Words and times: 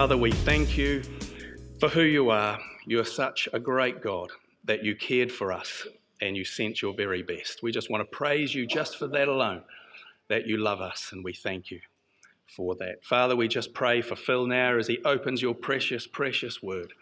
Father, 0.00 0.16
we 0.16 0.32
thank 0.32 0.78
you 0.78 1.02
for 1.78 1.90
who 1.90 2.00
you 2.00 2.30
are. 2.30 2.58
You 2.86 3.00
are 3.00 3.04
such 3.04 3.50
a 3.52 3.60
great 3.60 4.00
God 4.00 4.30
that 4.64 4.82
you 4.82 4.96
cared 4.96 5.30
for 5.30 5.52
us 5.52 5.86
and 6.22 6.34
you 6.34 6.42
sent 6.42 6.80
your 6.80 6.94
very 6.94 7.22
best. 7.22 7.62
We 7.62 7.70
just 7.70 7.90
want 7.90 8.00
to 8.00 8.16
praise 8.16 8.54
you 8.54 8.66
just 8.66 8.96
for 8.96 9.06
that 9.08 9.28
alone, 9.28 9.62
that 10.28 10.46
you 10.46 10.56
love 10.56 10.80
us, 10.80 11.10
and 11.12 11.22
we 11.22 11.34
thank 11.34 11.70
you 11.70 11.80
for 12.46 12.74
that. 12.76 13.04
Father, 13.04 13.36
we 13.36 13.46
just 13.46 13.74
pray 13.74 14.00
for 14.00 14.16
Phil 14.16 14.46
now 14.46 14.78
as 14.78 14.86
he 14.86 15.00
opens 15.04 15.42
your 15.42 15.54
precious, 15.54 16.06
precious 16.06 16.62
word. 16.62 16.94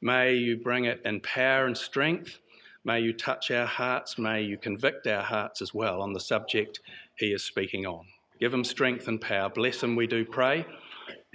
May 0.00 0.34
you 0.34 0.56
bring 0.56 0.84
it 0.84 1.00
in 1.04 1.22
power 1.22 1.66
and 1.66 1.76
strength. 1.76 2.38
May 2.84 3.00
you 3.00 3.12
touch 3.12 3.50
our 3.50 3.66
hearts. 3.66 4.18
May 4.18 4.42
you 4.42 4.56
convict 4.56 5.08
our 5.08 5.24
hearts 5.24 5.62
as 5.62 5.74
well 5.74 6.00
on 6.00 6.12
the 6.12 6.20
subject 6.20 6.78
he 7.16 7.32
is 7.32 7.42
speaking 7.42 7.86
on. 7.86 8.04
Give 8.38 8.54
him 8.54 8.62
strength 8.62 9.08
and 9.08 9.20
power. 9.20 9.48
Bless 9.48 9.82
him, 9.82 9.96
we 9.96 10.06
do 10.06 10.24
pray, 10.24 10.64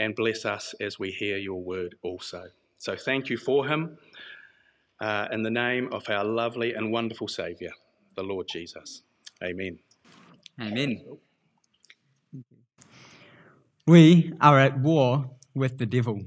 and 0.01 0.15
bless 0.15 0.45
us 0.45 0.73
as 0.81 0.97
we 0.97 1.11
hear 1.11 1.37
your 1.37 1.61
word 1.61 1.95
also. 2.01 2.45
So 2.79 2.95
thank 2.95 3.29
you 3.29 3.37
for 3.37 3.67
him 3.67 3.97
uh, 4.99 5.27
in 5.31 5.43
the 5.43 5.51
name 5.51 5.89
of 5.93 6.09
our 6.09 6.25
lovely 6.25 6.73
and 6.73 6.91
wonderful 6.91 7.27
Saviour, 7.27 7.71
the 8.15 8.23
Lord 8.23 8.47
Jesus. 8.47 9.03
Amen. 9.43 9.79
Amen. 10.59 11.01
We 13.85 14.33
are 14.41 14.59
at 14.59 14.79
war 14.79 15.29
with 15.53 15.77
the 15.77 15.85
devil. 15.85 16.21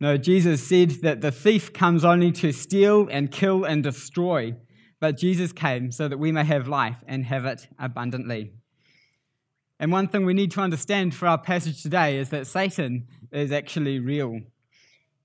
No, 0.00 0.16
Jesus 0.16 0.66
said 0.66 0.90
that 1.02 1.20
the 1.20 1.30
thief 1.30 1.72
comes 1.72 2.04
only 2.04 2.32
to 2.32 2.52
steal 2.52 3.06
and 3.08 3.30
kill 3.30 3.62
and 3.64 3.84
destroy, 3.84 4.56
but 4.98 5.16
Jesus 5.16 5.52
came 5.52 5.92
so 5.92 6.08
that 6.08 6.18
we 6.18 6.32
may 6.32 6.44
have 6.44 6.66
life 6.66 7.04
and 7.06 7.24
have 7.26 7.44
it 7.44 7.68
abundantly. 7.78 8.52
And 9.78 9.90
one 9.90 10.08
thing 10.08 10.24
we 10.24 10.34
need 10.34 10.50
to 10.52 10.60
understand 10.60 11.14
for 11.14 11.26
our 11.26 11.38
passage 11.38 11.82
today 11.82 12.18
is 12.18 12.28
that 12.28 12.46
Satan 12.46 13.08
is 13.32 13.50
actually 13.50 13.98
real. 13.98 14.40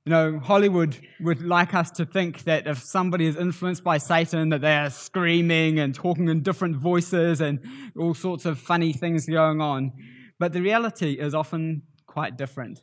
You 0.06 0.12
know, 0.12 0.39
Hollywood 0.39 0.98
would 1.20 1.42
like 1.42 1.73
us 1.73 1.92
to 1.92 2.06
think 2.06 2.45
that 2.45 2.66
if 2.66 2.81
somebody 2.81 3.28
is 3.28 3.36
influenced 3.36 3.84
by 3.84 3.98
Satan, 3.98 4.50
that 4.50 4.62
they 4.62 4.76
are 4.78 4.89
screaming 4.89 5.80
and 5.80 5.94
talking 5.94 6.30
in 6.30 6.44
different 6.44 6.78
voices 6.78 7.42
and 7.42 7.59
all 8.00 8.14
sorts 8.14 8.45
of 8.45 8.58
funny 8.58 8.94
things 8.94 9.26
going 9.26 9.59
on. 9.59 9.92
But 10.39 10.54
the 10.54 10.61
reality 10.61 11.14
is 11.20 11.36
often 11.36 11.82
quite 12.06 12.38
different. 12.38 12.82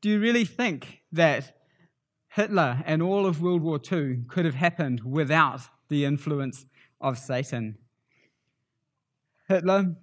Do 0.00 0.08
you 0.08 0.20
really 0.20 0.44
think 0.44 1.02
that 1.10 1.56
Hitler 2.28 2.82
and 2.86 3.02
all 3.02 3.26
of 3.26 3.42
World 3.42 3.62
War 3.62 3.80
II 3.90 4.20
could 4.28 4.44
have 4.44 4.54
happened 4.54 5.02
without 5.04 5.62
the 5.88 6.04
influence 6.04 6.64
of 7.00 7.18
Satan? 7.18 7.78
Hitler 9.48 9.96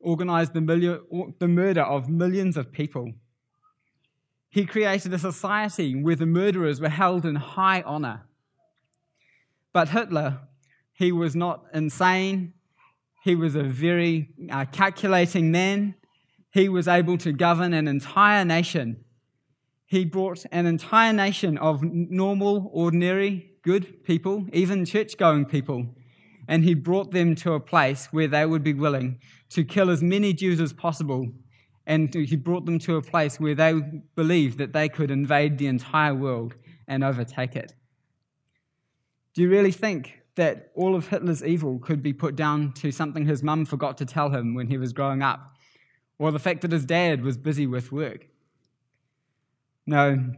organized 0.00 0.52
the, 0.54 1.34
the 1.38 1.48
murder 1.48 1.82
of 1.82 2.08
millions 2.08 2.56
of 2.56 2.72
people. 2.72 3.12
He 4.50 4.66
created 4.66 5.12
a 5.12 5.18
society 5.18 5.94
where 5.94 6.16
the 6.16 6.26
murderers 6.26 6.80
were 6.80 6.88
held 6.88 7.24
in 7.24 7.36
high 7.36 7.82
honor. 7.82 8.26
But 9.72 9.90
Hitler, 9.90 10.40
he 10.92 11.12
was 11.12 11.36
not 11.36 11.64
insane. 11.74 12.54
He 13.22 13.34
was 13.34 13.54
a 13.54 13.62
very 13.62 14.30
uh, 14.50 14.64
calculating 14.66 15.50
man 15.50 15.94
he 16.56 16.70
was 16.70 16.88
able 16.88 17.18
to 17.18 17.32
govern 17.32 17.74
an 17.74 17.86
entire 17.86 18.42
nation. 18.42 19.04
He 19.84 20.06
brought 20.06 20.46
an 20.50 20.64
entire 20.64 21.12
nation 21.12 21.58
of 21.58 21.82
normal, 21.82 22.70
ordinary, 22.72 23.50
good 23.60 24.02
people, 24.04 24.46
even 24.54 24.86
church 24.86 25.18
going 25.18 25.44
people, 25.44 25.94
and 26.48 26.64
he 26.64 26.74
brought 26.74 27.10
them 27.12 27.34
to 27.36 27.52
a 27.52 27.60
place 27.60 28.06
where 28.12 28.28
they 28.28 28.46
would 28.46 28.62
be 28.62 28.74
willing 28.74 29.20
to 29.50 29.64
kill 29.64 29.90
as 29.90 30.02
many 30.02 30.32
Jews 30.32 30.60
as 30.60 30.72
possible. 30.72 31.28
And 31.86 32.12
he 32.12 32.36
brought 32.36 32.66
them 32.66 32.78
to 32.80 32.96
a 32.96 33.02
place 33.02 33.38
where 33.38 33.54
they 33.54 33.80
believed 34.16 34.58
that 34.58 34.72
they 34.72 34.88
could 34.88 35.10
invade 35.10 35.58
the 35.58 35.68
entire 35.68 36.14
world 36.14 36.54
and 36.88 37.04
overtake 37.04 37.54
it. 37.54 37.74
Do 39.34 39.42
you 39.42 39.48
really 39.48 39.70
think 39.70 40.20
that 40.34 40.72
all 40.74 40.96
of 40.96 41.08
Hitler's 41.08 41.44
evil 41.44 41.78
could 41.78 42.02
be 42.02 42.12
put 42.12 42.34
down 42.34 42.72
to 42.74 42.90
something 42.90 43.24
his 43.26 43.42
mum 43.42 43.64
forgot 43.64 43.96
to 43.98 44.04
tell 44.04 44.30
him 44.30 44.54
when 44.54 44.66
he 44.66 44.78
was 44.78 44.92
growing 44.92 45.22
up? 45.22 45.56
or 46.18 46.30
the 46.30 46.38
fact 46.38 46.62
that 46.62 46.72
his 46.72 46.84
dad 46.84 47.22
was 47.22 47.36
busy 47.36 47.66
with 47.66 47.92
work. 47.92 48.28
No, 49.86 50.32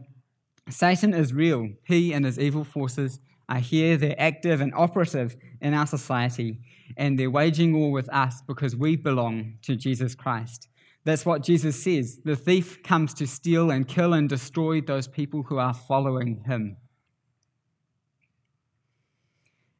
Satan 0.69 1.13
is 1.13 1.33
real. 1.33 1.69
He 1.83 2.13
and 2.13 2.25
his 2.25 2.37
evil 2.37 2.63
forces 2.63 3.19
are 3.49 3.59
here, 3.59 3.97
they're 3.97 4.15
active 4.17 4.61
and 4.61 4.73
operative 4.75 5.35
in 5.59 5.73
our 5.73 5.87
society, 5.87 6.61
and 6.95 7.19
they're 7.19 7.31
waging 7.31 7.77
war 7.77 7.91
with 7.91 8.07
us 8.09 8.41
because 8.47 8.75
we 8.75 8.95
belong 8.95 9.55
to 9.63 9.75
Jesus 9.75 10.15
Christ. 10.15 10.69
That's 11.03 11.25
what 11.25 11.43
Jesus 11.43 11.81
says. 11.81 12.19
The 12.23 12.35
thief 12.35 12.83
comes 12.83 13.13
to 13.15 13.25
steal 13.25 13.71
and 13.71 13.87
kill 13.87 14.13
and 14.13 14.29
destroy 14.29 14.81
those 14.81 15.07
people 15.07 15.43
who 15.43 15.57
are 15.57 15.73
following 15.73 16.43
him. 16.45 16.77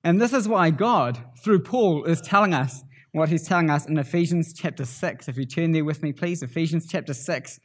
And 0.04 0.20
this 0.20 0.34
is 0.34 0.48
why 0.48 0.72
God, 0.72 1.20
through 1.44 1.60
Paul, 1.60 2.06
is 2.06 2.22
telling 2.22 2.54
us 2.54 2.84
what 3.12 3.30
he's 3.30 3.48
telling 3.48 3.70
us 3.70 3.86
in 3.86 3.98
Ephesians 3.98 4.54
chapter 4.54 4.86
6. 4.86 5.28
If 5.28 5.38
you 5.38 5.46
turn 5.46 5.72
there 5.72 5.84
with 5.84 6.02
me, 6.02 6.14
please, 6.14 6.42
Ephesians 6.42 6.88
chapter 6.88 7.14
6 7.14 7.60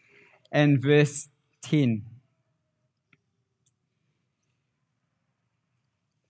and 0.52 0.82
verse 0.82 1.28
10. 1.62 2.02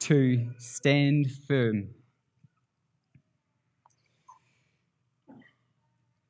to 0.00 0.50
stand 0.58 1.26
firm. 1.48 1.88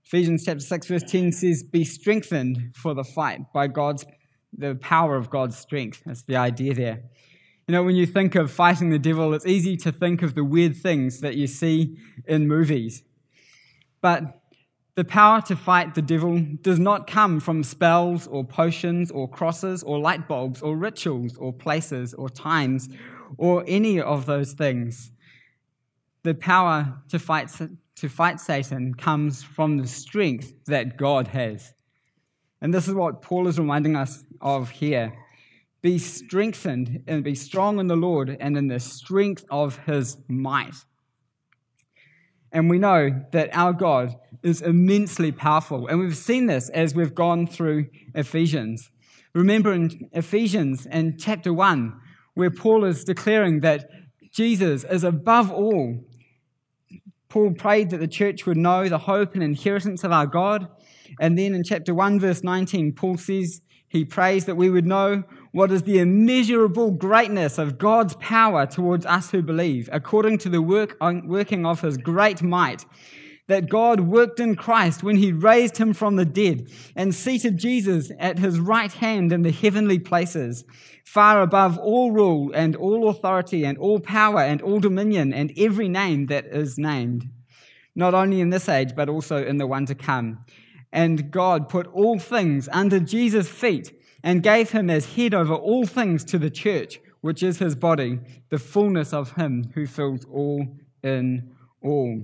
Ephesians 0.05 0.45
chapter 0.45 0.61
6, 0.61 0.87
verse 0.87 1.03
10 1.03 1.33
says, 1.33 1.65
Be 1.65 1.85
strengthened 1.85 2.73
for 2.77 2.95
the 2.95 3.03
fight 3.03 3.53
by 3.53 3.67
God's 3.67 4.05
the 4.57 4.75
power 4.77 5.17
of 5.17 5.31
God's 5.31 5.59
strength. 5.59 6.03
That's 6.07 6.23
the 6.23 6.37
idea 6.37 6.75
there. 6.75 7.03
You 7.69 7.73
know, 7.73 7.83
when 7.83 7.97
you 7.97 8.07
think 8.07 8.35
of 8.37 8.51
fighting 8.51 8.91
the 8.91 8.99
devil, 8.99 9.35
it's 9.35 9.47
easy 9.47 9.77
to 9.79 9.93
think 9.93 10.23
of 10.23 10.35
the 10.35 10.45
weird 10.45 10.77
things 10.77 11.21
that 11.21 11.35
you 11.35 11.47
see 11.47 11.99
in 12.27 12.47
movies. 12.47 13.03
But 14.01 14.41
the 14.95 15.05
power 15.05 15.43
to 15.43 15.57
fight 15.57 15.95
the 15.95 16.03
devil 16.03 16.41
does 16.63 16.79
not 16.79 17.07
come 17.07 17.41
from 17.41 17.63
spells 17.65 18.27
or 18.27 18.45
potions 18.45 19.11
or 19.11 19.29
crosses 19.29 19.83
or 19.83 19.99
light 19.99 20.29
bulbs 20.29 20.63
or 20.63 20.77
rituals 20.77 21.37
or 21.37 21.53
places 21.53 22.15
or 22.15 22.31
times 22.31 22.89
or 23.37 23.65
any 23.67 24.01
of 24.01 24.27
those 24.27 24.53
things. 24.53 25.13
The 26.23 26.35
power 26.35 27.03
to 27.09 27.19
fight, 27.19 27.51
to 27.97 28.09
fight 28.09 28.41
Satan 28.41 28.95
comes 28.95 29.43
from 29.43 29.79
the 29.79 29.87
strength 29.87 30.53
that 30.67 30.97
God 30.97 31.29
has. 31.29 31.73
And 32.61 32.73
this 32.73 32.89
is 32.89 32.95
what 32.95 33.23
Paul 33.23 33.49
is 33.49 33.59
reminding 33.59 33.97
us 33.97 34.25
of 34.41 34.71
here. 34.71 35.13
Be 35.83 35.99
strengthened 35.99 37.05
and 37.07 37.23
be 37.23 37.35
strong 37.35 37.79
in 37.79 37.87
the 37.87 37.97
Lord 37.97 38.37
and 38.41 38.57
in 38.57 38.69
the 38.69 38.81
strength 38.81 39.45
of 39.51 39.79
his 39.87 40.17
might. 40.27 40.75
And 42.51 42.71
we 42.71 42.79
know 42.79 43.25
that 43.33 43.51
our 43.53 43.73
God 43.73 44.17
is 44.43 44.63
immensely 44.63 45.31
powerful. 45.31 45.87
And 45.87 46.01
we've 46.01 46.17
seen 46.17 46.47
this 46.47 46.71
as 46.71 46.95
we've 46.95 47.15
gone 47.15 47.47
through 47.47 47.87
Ephesians. 48.15 48.91
Remember 49.35 49.73
in 49.73 50.09
Ephesians 50.13 50.87
in 50.87 51.19
chapter 51.19 51.53
1, 51.53 52.01
where 52.37 52.51
Paul 52.51 52.85
is 52.85 53.03
declaring 53.03 53.61
that 53.61 53.89
Jesus 54.31 54.85
is 54.85 55.05
above 55.05 55.51
all. 55.51 56.05
Paul 57.31 57.55
prayed 57.55 57.89
that 57.91 57.97
the 57.97 58.07
church 58.07 58.45
would 58.45 58.59
know 58.59 58.89
the 58.89 58.99
hope 58.99 59.33
and 59.35 59.43
inheritance 59.43 60.05
of 60.05 60.13
our 60.13 60.27
God. 60.27 60.69
And 61.19 61.39
then 61.39 61.55
in 61.55 61.65
chapter 61.65 61.95
1, 61.95 62.21
verse 62.21 62.45
19, 62.45 62.93
Paul 62.93 63.17
says 63.17 63.63
he 63.89 64.05
prays 64.05 64.45
that 64.45 64.57
we 64.57 64.69
would 64.69 64.85
know 64.85 65.25
what 65.53 65.73
is 65.73 65.85
the 65.85 65.99
immeasurable 65.99 66.91
greatness 66.91 67.57
of 67.57 67.79
God's 67.79 68.15
power 68.17 68.67
towards 68.67 69.07
us 69.07 69.31
who 69.31 69.41
believe, 69.41 69.89
according 69.91 70.37
to 70.39 70.51
the 70.51 70.61
work, 70.61 70.99
working 71.01 71.65
of 71.65 71.81
his 71.81 71.97
great 71.97 72.43
might, 72.43 72.85
that 73.49 73.69
God 73.69 74.01
worked 74.01 74.41
in 74.41 74.57
Christ 74.57 75.03
when 75.03 75.17
he 75.17 75.33
raised 75.33 75.77
him 75.77 75.93
from 75.93 76.17
the 76.17 76.25
dead 76.25 76.69
and 76.97 77.15
seated 77.15 77.59
Jesus 77.59 78.11
at 78.19 78.39
his 78.39 78.59
right 78.59 78.93
hand 78.93 79.33
in 79.33 79.43
the 79.43 79.53
heavenly 79.53 79.99
places, 79.99 80.65
far 81.05 81.41
above 81.41 81.79
all 81.79 82.11
rule 82.11 82.51
and 82.55 82.75
all 82.75 83.09
authority 83.09 83.65
and 83.65 83.79
all 83.79 84.01
power 84.01 84.41
and 84.41 84.61
all 84.63 84.81
dominion 84.81 85.33
and 85.33 85.53
every 85.57 85.89
name 85.89 86.27
that 86.27 86.47
is 86.47 86.77
named, 86.77 87.29
not 87.95 88.15
only 88.15 88.41
in 88.41 88.51
this 88.51 88.69
age, 88.69 88.97
but 88.97 89.09
also 89.09 89.45
in 89.45 89.59
the 89.59 89.67
one 89.67 89.87
to 89.87 89.95
come 89.95 90.45
And 90.93 91.31
God 91.31 91.69
put 91.69 91.87
all 91.89 92.19
things 92.19 92.69
under 92.73 92.99
Jesus' 92.99 93.49
feet 93.49 93.93
and 94.23 94.43
gave 94.43 94.71
him 94.71 94.91
as 94.91 95.15
head 95.15 95.35
over 95.35 95.55
all 95.55 95.87
things 95.87 96.25
to 96.25 96.39
the 96.39 96.51
church, 96.51 96.99
which 97.21 97.43
is 97.43 97.59
his 97.59 97.77
body, 97.77 98.19
the 98.49 98.59
fullness 98.59 99.13
of 99.13 99.33
him 99.33 99.71
who 99.75 99.87
fills 99.87 100.25
all 100.25 100.67
in 101.03 101.55
all. 101.83 102.23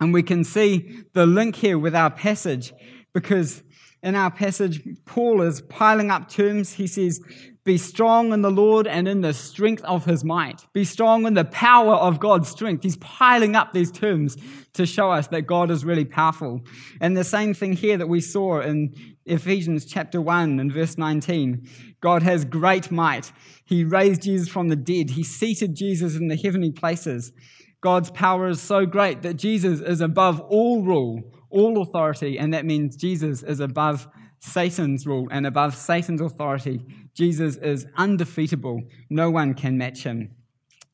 And 0.00 0.14
we 0.14 0.22
can 0.22 0.44
see 0.44 1.02
the 1.12 1.26
link 1.26 1.56
here 1.56 1.78
with 1.78 1.94
our 1.94 2.10
passage 2.10 2.72
because 3.12 3.62
in 4.02 4.14
our 4.14 4.30
passage, 4.30 4.82
Paul 5.04 5.42
is 5.42 5.60
piling 5.60 6.10
up 6.10 6.28
terms. 6.28 6.72
He 6.72 6.86
says, 6.86 7.20
Be 7.64 7.76
strong 7.76 8.32
in 8.32 8.40
the 8.40 8.50
Lord 8.50 8.86
and 8.86 9.06
in 9.06 9.20
the 9.20 9.34
strength 9.34 9.84
of 9.84 10.06
his 10.06 10.24
might. 10.24 10.66
Be 10.72 10.84
strong 10.84 11.26
in 11.26 11.34
the 11.34 11.44
power 11.44 11.94
of 11.94 12.18
God's 12.18 12.48
strength. 12.48 12.82
He's 12.82 12.96
piling 12.96 13.54
up 13.54 13.72
these 13.72 13.90
terms 13.92 14.38
to 14.72 14.86
show 14.86 15.10
us 15.10 15.26
that 15.28 15.42
God 15.42 15.70
is 15.70 15.84
really 15.84 16.06
powerful. 16.06 16.62
And 17.00 17.14
the 17.14 17.24
same 17.24 17.52
thing 17.52 17.74
here 17.74 17.98
that 17.98 18.08
we 18.08 18.22
saw 18.22 18.60
in 18.60 18.94
Ephesians 19.26 19.84
chapter 19.84 20.20
1 20.20 20.58
and 20.58 20.72
verse 20.72 20.96
19. 20.96 21.68
God 22.00 22.22
has 22.22 22.46
great 22.46 22.90
might. 22.90 23.32
He 23.66 23.84
raised 23.84 24.22
Jesus 24.22 24.48
from 24.48 24.68
the 24.68 24.76
dead, 24.76 25.10
He 25.10 25.22
seated 25.22 25.76
Jesus 25.76 26.16
in 26.16 26.28
the 26.28 26.36
heavenly 26.36 26.72
places. 26.72 27.32
God's 27.80 28.10
power 28.10 28.48
is 28.48 28.60
so 28.60 28.84
great 28.84 29.22
that 29.22 29.34
Jesus 29.34 29.80
is 29.80 30.00
above 30.00 30.40
all 30.40 30.82
rule, 30.82 31.22
all 31.48 31.80
authority, 31.80 32.38
and 32.38 32.52
that 32.52 32.66
means 32.66 32.96
Jesus 32.96 33.42
is 33.42 33.60
above 33.60 34.06
Satan's 34.38 35.06
rule 35.06 35.28
and 35.30 35.46
above 35.46 35.74
Satan's 35.74 36.20
authority. 36.20 36.84
Jesus 37.14 37.56
is 37.56 37.86
undefeatable. 37.96 38.82
No 39.08 39.30
one 39.30 39.54
can 39.54 39.78
match 39.78 40.02
him. 40.04 40.34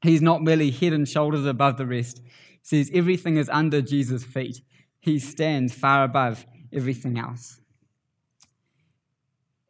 He's 0.02 0.22
not 0.22 0.42
merely 0.42 0.70
head 0.70 0.92
and 0.92 1.08
shoulders 1.08 1.46
above 1.46 1.76
the 1.76 1.86
rest. 1.86 2.20
He 2.24 2.58
says 2.62 2.90
everything 2.92 3.36
is 3.36 3.48
under 3.48 3.80
Jesus' 3.80 4.24
feet. 4.24 4.60
He 5.00 5.18
stands 5.18 5.72
far 5.72 6.04
above 6.04 6.46
everything 6.72 7.18
else. 7.18 7.60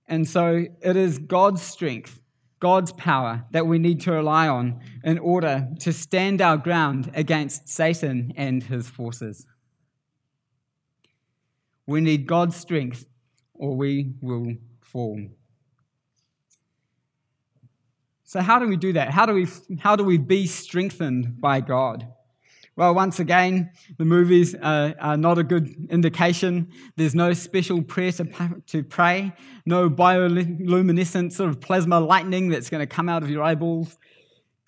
And 0.09 0.27
so 0.29 0.67
it 0.81 0.97
is 0.97 1.19
God's 1.19 1.63
strength, 1.63 2.21
God's 2.59 2.93
power 2.93 3.45
that 3.51 3.67
we 3.67 3.79
need 3.79 4.01
to 4.03 4.13
rely 4.13 4.49
on 4.49 4.81
in 5.05 5.19
order 5.19 5.69
to 5.81 5.93
stand 5.93 6.41
our 6.41 6.57
ground 6.57 7.11
against 7.15 7.69
Satan 7.69 8.33
and 8.37 8.63
his 8.63 8.89
forces. 8.89 9.47
We 11.87 12.01
need 12.01 12.27
God's 12.27 12.57
strength 12.57 13.07
or 13.55 13.77
we 13.77 14.15
will 14.21 14.55
fall. 14.81 15.21
So, 18.25 18.41
how 18.41 18.59
do 18.59 18.67
we 18.67 18.77
do 18.77 18.93
that? 18.95 19.11
How 19.11 19.25
do 19.25 19.35
we, 19.35 19.47
how 19.79 19.95
do 19.95 20.03
we 20.03 20.19
be 20.19 20.47
strengthened 20.47 21.41
by 21.41 21.61
God? 21.61 22.09
Well, 22.77 22.95
once 22.95 23.19
again, 23.21 23.71
the 23.97 24.05
movies 24.05 24.55
are, 24.55 24.95
are, 25.01 25.17
not 25.17 25.39
a 25.39 25.43
good 25.43 25.89
indication. 25.89 26.71
There's 26.97 27.15
no 27.15 27.33
special 27.33 27.81
prayer 27.81 28.13
to, 28.13 28.63
to 28.67 28.85
pray, 28.85 29.33
no 29.65 29.89
bioluminescent 29.89 31.33
sort 31.33 31.49
of 31.49 31.59
plasma 31.59 31.99
lightning 31.99 32.51
that's 32.51 32.69
going 32.69 32.87
to 32.87 32.87
come 32.87 33.09
out 33.09 33.23
of 33.23 33.31
your 33.31 33.43
eyeballs. 33.43 33.97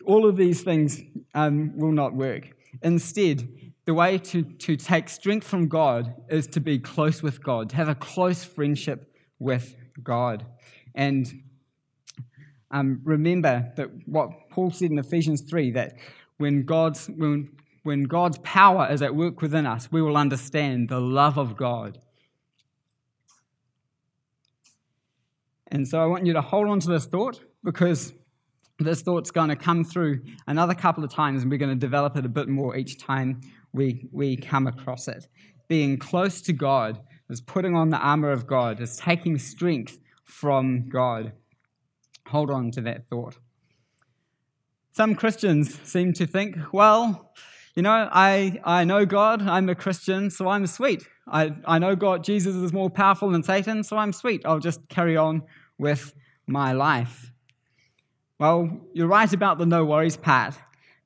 All 0.06 0.26
of 0.26 0.38
these 0.38 0.62
things 0.62 1.02
um, 1.34 1.76
will 1.76 1.92
not 1.92 2.14
work. 2.14 2.48
Instead, 2.82 3.46
the 3.84 3.92
way 3.92 4.16
to, 4.16 4.42
to 4.42 4.76
take 4.76 5.10
strength 5.10 5.46
from 5.46 5.68
God 5.68 6.14
is 6.30 6.46
to 6.48 6.60
be 6.60 6.78
close 6.78 7.22
with 7.22 7.42
God, 7.42 7.68
to 7.70 7.76
have 7.76 7.90
a 7.90 7.94
close 7.94 8.42
friendship 8.42 9.14
with 9.38 9.76
God. 10.02 10.46
And 10.94 11.42
um, 12.70 13.02
remember 13.04 13.70
that 13.76 13.90
what 14.06 14.48
Paul 14.48 14.70
said 14.70 14.90
in 14.90 14.98
Ephesians 14.98 15.42
3 15.42 15.72
that 15.72 15.92
when 16.38 16.64
God's, 16.64 17.06
when 17.08 17.50
when 17.88 18.04
God's 18.04 18.36
power 18.40 18.86
is 18.90 19.00
at 19.00 19.16
work 19.16 19.40
within 19.40 19.64
us, 19.64 19.90
we 19.90 20.02
will 20.02 20.18
understand 20.18 20.90
the 20.90 21.00
love 21.00 21.38
of 21.38 21.56
God. 21.56 21.98
And 25.68 25.88
so 25.88 25.98
I 25.98 26.04
want 26.04 26.26
you 26.26 26.34
to 26.34 26.42
hold 26.42 26.68
on 26.68 26.80
to 26.80 26.88
this 26.88 27.06
thought 27.06 27.40
because 27.64 28.12
this 28.78 29.00
thought's 29.00 29.30
going 29.30 29.48
to 29.48 29.56
come 29.56 29.84
through 29.84 30.20
another 30.46 30.74
couple 30.74 31.02
of 31.02 31.10
times 31.10 31.40
and 31.40 31.50
we're 31.50 31.56
going 31.56 31.70
to 31.70 31.86
develop 31.86 32.14
it 32.18 32.26
a 32.26 32.28
bit 32.28 32.46
more 32.46 32.76
each 32.76 32.98
time 32.98 33.40
we, 33.72 34.06
we 34.12 34.36
come 34.36 34.66
across 34.66 35.08
it. 35.08 35.26
Being 35.66 35.96
close 35.96 36.42
to 36.42 36.52
God 36.52 37.00
is 37.30 37.40
putting 37.40 37.74
on 37.74 37.88
the 37.88 37.96
armor 37.96 38.30
of 38.30 38.46
God, 38.46 38.80
is 38.80 38.98
taking 38.98 39.38
strength 39.38 39.98
from 40.24 40.90
God. 40.90 41.32
Hold 42.26 42.50
on 42.50 42.70
to 42.72 42.82
that 42.82 43.08
thought. 43.08 43.38
Some 44.92 45.14
Christians 45.14 45.80
seem 45.84 46.12
to 46.14 46.26
think, 46.26 46.56
well, 46.70 47.32
you 47.78 47.82
know, 47.82 48.08
I, 48.10 48.60
I 48.64 48.82
know 48.82 49.06
God, 49.06 49.40
I'm 49.40 49.68
a 49.68 49.74
Christian, 49.76 50.30
so 50.30 50.48
I'm 50.48 50.66
sweet. 50.66 51.06
I, 51.28 51.54
I 51.64 51.78
know 51.78 51.94
God, 51.94 52.24
Jesus 52.24 52.56
is 52.56 52.72
more 52.72 52.90
powerful 52.90 53.30
than 53.30 53.44
Satan, 53.44 53.84
so 53.84 53.96
I'm 53.96 54.12
sweet. 54.12 54.42
I'll 54.44 54.58
just 54.58 54.88
carry 54.88 55.16
on 55.16 55.44
with 55.78 56.12
my 56.48 56.72
life. 56.72 57.30
Well, 58.40 58.80
you're 58.94 59.06
right 59.06 59.32
about 59.32 59.58
the 59.58 59.64
no 59.64 59.84
worries 59.84 60.16
part, 60.16 60.54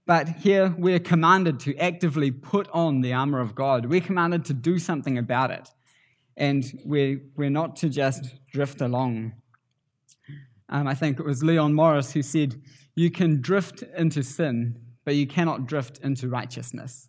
but 0.06 0.26
here 0.30 0.74
we're 0.78 0.98
commanded 0.98 1.60
to 1.60 1.76
actively 1.76 2.30
put 2.30 2.70
on 2.72 3.02
the 3.02 3.12
armor 3.12 3.40
of 3.40 3.54
God. 3.54 3.84
We're 3.84 4.00
commanded 4.00 4.46
to 4.46 4.54
do 4.54 4.78
something 4.78 5.18
about 5.18 5.50
it, 5.50 5.68
and 6.38 6.64
we're, 6.86 7.20
we're 7.36 7.50
not 7.50 7.76
to 7.76 7.90
just 7.90 8.32
drift 8.50 8.80
along. 8.80 9.34
Um, 10.70 10.86
I 10.86 10.94
think 10.94 11.20
it 11.20 11.26
was 11.26 11.42
Leon 11.42 11.74
Morris 11.74 12.14
who 12.14 12.22
said, 12.22 12.62
You 12.94 13.10
can 13.10 13.42
drift 13.42 13.82
into 13.94 14.22
sin, 14.22 14.78
but 15.04 15.14
you 15.14 15.26
cannot 15.26 15.66
drift 15.66 15.98
into 15.98 16.28
righteousness. 16.28 17.08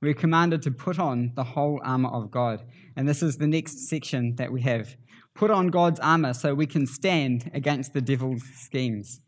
We're 0.00 0.14
commanded 0.14 0.60
to 0.62 0.70
put 0.70 0.98
on 0.98 1.32
the 1.34 1.44
whole 1.44 1.80
armor 1.82 2.10
of 2.10 2.30
God. 2.30 2.62
And 2.94 3.08
this 3.08 3.22
is 3.22 3.38
the 3.38 3.46
next 3.46 3.88
section 3.88 4.34
that 4.36 4.52
we 4.52 4.60
have. 4.62 4.96
Put 5.34 5.50
on 5.50 5.68
God's 5.68 5.98
armor 6.00 6.34
so 6.34 6.54
we 6.54 6.66
can 6.66 6.86
stand 6.86 7.50
against 7.54 7.92
the 7.92 8.02
devil's 8.02 8.42
schemes. 8.54 9.20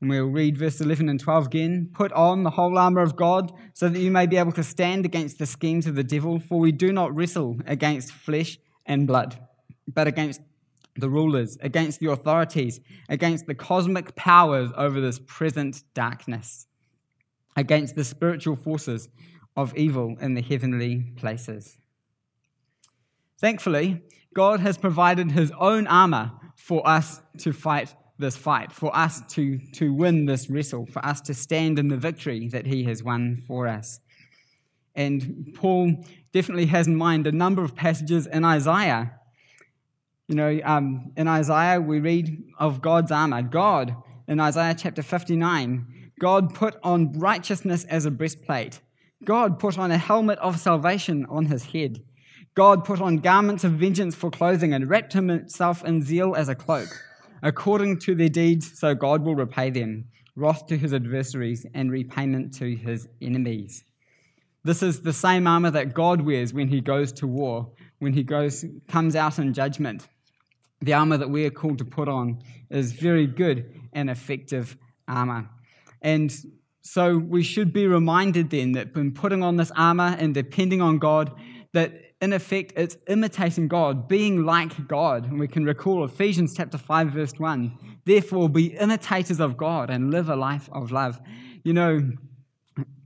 And 0.00 0.08
we'll 0.08 0.26
read 0.26 0.56
verse 0.56 0.80
11 0.80 1.08
and 1.08 1.20
12 1.20 1.46
again. 1.46 1.90
Put 1.92 2.12
on 2.12 2.44
the 2.44 2.50
whole 2.50 2.78
armor 2.78 3.02
of 3.02 3.16
God 3.16 3.52
so 3.74 3.88
that 3.88 3.98
you 3.98 4.10
may 4.10 4.26
be 4.26 4.36
able 4.38 4.52
to 4.52 4.62
stand 4.62 5.04
against 5.04 5.38
the 5.38 5.46
schemes 5.46 5.86
of 5.86 5.94
the 5.94 6.04
devil, 6.04 6.38
for 6.38 6.58
we 6.58 6.72
do 6.72 6.92
not 6.92 7.14
wrestle 7.14 7.58
against 7.66 8.12
flesh 8.12 8.58
and 8.86 9.06
blood, 9.06 9.38
but 9.86 10.06
against 10.06 10.40
the 10.96 11.08
rulers, 11.08 11.56
against 11.60 12.00
the 12.00 12.10
authorities, 12.10 12.80
against 13.08 13.46
the 13.46 13.54
cosmic 13.54 14.14
powers 14.16 14.70
over 14.76 15.00
this 15.00 15.20
present 15.26 15.82
darkness, 15.94 16.66
against 17.56 17.94
the 17.94 18.04
spiritual 18.04 18.56
forces 18.56 19.08
of 19.56 19.76
evil 19.76 20.16
in 20.20 20.34
the 20.34 20.42
heavenly 20.42 21.12
places. 21.16 21.78
Thankfully, 23.40 24.02
God 24.34 24.60
has 24.60 24.78
provided 24.78 25.32
his 25.32 25.52
own 25.58 25.86
armor 25.86 26.32
for 26.56 26.86
us 26.86 27.20
to 27.38 27.52
fight 27.52 27.94
this 28.18 28.36
fight, 28.36 28.70
for 28.70 28.94
us 28.94 29.22
to, 29.30 29.58
to 29.72 29.92
win 29.92 30.26
this 30.26 30.50
wrestle, 30.50 30.86
for 30.86 31.04
us 31.04 31.20
to 31.22 31.34
stand 31.34 31.78
in 31.78 31.88
the 31.88 31.96
victory 31.96 32.48
that 32.48 32.66
he 32.66 32.84
has 32.84 33.02
won 33.02 33.42
for 33.46 33.66
us. 33.66 34.00
And 34.94 35.52
Paul 35.54 36.04
definitely 36.32 36.66
has 36.66 36.86
in 36.86 36.96
mind 36.96 37.26
a 37.26 37.32
number 37.32 37.64
of 37.64 37.74
passages 37.74 38.26
in 38.26 38.44
Isaiah 38.44 39.19
you 40.30 40.36
know, 40.36 40.60
um, 40.62 41.10
in 41.16 41.26
Isaiah, 41.26 41.80
we 41.80 41.98
read 41.98 42.44
of 42.56 42.80
God's 42.80 43.10
armor. 43.10 43.42
God, 43.42 43.96
in 44.28 44.38
Isaiah 44.38 44.76
chapter 44.78 45.02
59, 45.02 46.12
God 46.20 46.54
put 46.54 46.76
on 46.84 47.18
righteousness 47.18 47.82
as 47.86 48.06
a 48.06 48.12
breastplate. 48.12 48.80
God 49.24 49.58
put 49.58 49.76
on 49.76 49.90
a 49.90 49.98
helmet 49.98 50.38
of 50.38 50.60
salvation 50.60 51.26
on 51.28 51.46
his 51.46 51.64
head. 51.64 52.04
God 52.54 52.84
put 52.84 53.00
on 53.00 53.16
garments 53.16 53.64
of 53.64 53.72
vengeance 53.72 54.14
for 54.14 54.30
clothing 54.30 54.72
and 54.72 54.88
wrapped 54.88 55.14
himself 55.14 55.84
in 55.84 56.00
zeal 56.02 56.36
as 56.36 56.48
a 56.48 56.54
cloak. 56.54 56.88
According 57.42 57.98
to 58.00 58.14
their 58.14 58.28
deeds, 58.28 58.78
so 58.78 58.94
God 58.94 59.24
will 59.24 59.34
repay 59.34 59.70
them 59.70 60.04
wrath 60.36 60.68
to 60.68 60.78
his 60.78 60.94
adversaries 60.94 61.66
and 61.74 61.90
repayment 61.90 62.54
to 62.54 62.76
his 62.76 63.08
enemies. 63.20 63.82
This 64.62 64.80
is 64.80 65.02
the 65.02 65.12
same 65.12 65.48
armor 65.48 65.72
that 65.72 65.92
God 65.92 66.20
wears 66.20 66.54
when 66.54 66.68
he 66.68 66.80
goes 66.80 67.12
to 67.14 67.26
war, 67.26 67.72
when 67.98 68.12
he 68.12 68.22
goes 68.22 68.64
comes 68.86 69.16
out 69.16 69.40
in 69.40 69.52
judgment 69.52 70.06
the 70.80 70.94
armor 70.94 71.16
that 71.16 71.30
we 71.30 71.44
are 71.44 71.50
called 71.50 71.78
to 71.78 71.84
put 71.84 72.08
on 72.08 72.40
is 72.70 72.92
very 72.92 73.26
good 73.26 73.72
and 73.92 74.08
effective 74.08 74.76
armor. 75.06 75.48
And 76.00 76.34
so 76.82 77.18
we 77.18 77.42
should 77.42 77.72
be 77.72 77.86
reminded 77.86 78.50
then 78.50 78.72
that 78.72 78.94
when 78.94 79.12
putting 79.12 79.42
on 79.42 79.56
this 79.56 79.70
armor 79.76 80.16
and 80.18 80.34
depending 80.34 80.80
on 80.80 80.98
God, 80.98 81.32
that 81.72 81.92
in 82.20 82.32
effect 82.32 82.72
it's 82.76 82.96
imitating 83.06 83.68
God, 83.68 84.08
being 84.08 84.44
like 84.44 84.88
God. 84.88 85.26
And 85.26 85.38
we 85.38 85.48
can 85.48 85.64
recall 85.64 86.04
Ephesians 86.04 86.54
chapter 86.56 86.78
5, 86.78 87.08
verse 87.08 87.32
1. 87.38 87.78
Therefore, 88.04 88.48
be 88.48 88.76
imitators 88.78 89.40
of 89.40 89.56
God 89.56 89.90
and 89.90 90.10
live 90.10 90.28
a 90.28 90.36
life 90.36 90.68
of 90.72 90.90
love. 90.90 91.20
You 91.64 91.74
know, 91.74 92.10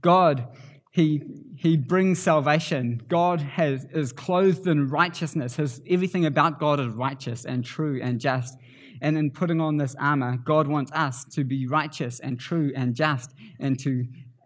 God, 0.01 0.47
He 0.91 1.21
he 1.65 1.77
brings 1.77 2.19
salvation. 2.19 3.01
God 3.07 3.41
has, 3.41 3.85
is 3.85 4.13
clothed 4.13 4.67
in 4.67 4.87
righteousness. 4.87 5.55
His, 5.55 5.81
everything 5.89 6.23
about 6.27 6.59
God 6.59 6.79
is 6.79 6.89
righteous 6.89 7.43
and 7.43 7.65
true 7.65 7.99
and 8.03 8.19
just. 8.19 8.55
And 9.01 9.17
in 9.17 9.31
putting 9.31 9.59
on 9.59 9.77
this 9.77 9.95
armor, 9.99 10.37
God 10.37 10.67
wants 10.67 10.91
us 10.91 11.25
to 11.31 11.43
be 11.43 11.65
righteous 11.65 12.19
and 12.19 12.39
true 12.39 12.71
and 12.75 12.95
just 12.95 13.33
and 13.59 13.79
to, 13.79 14.05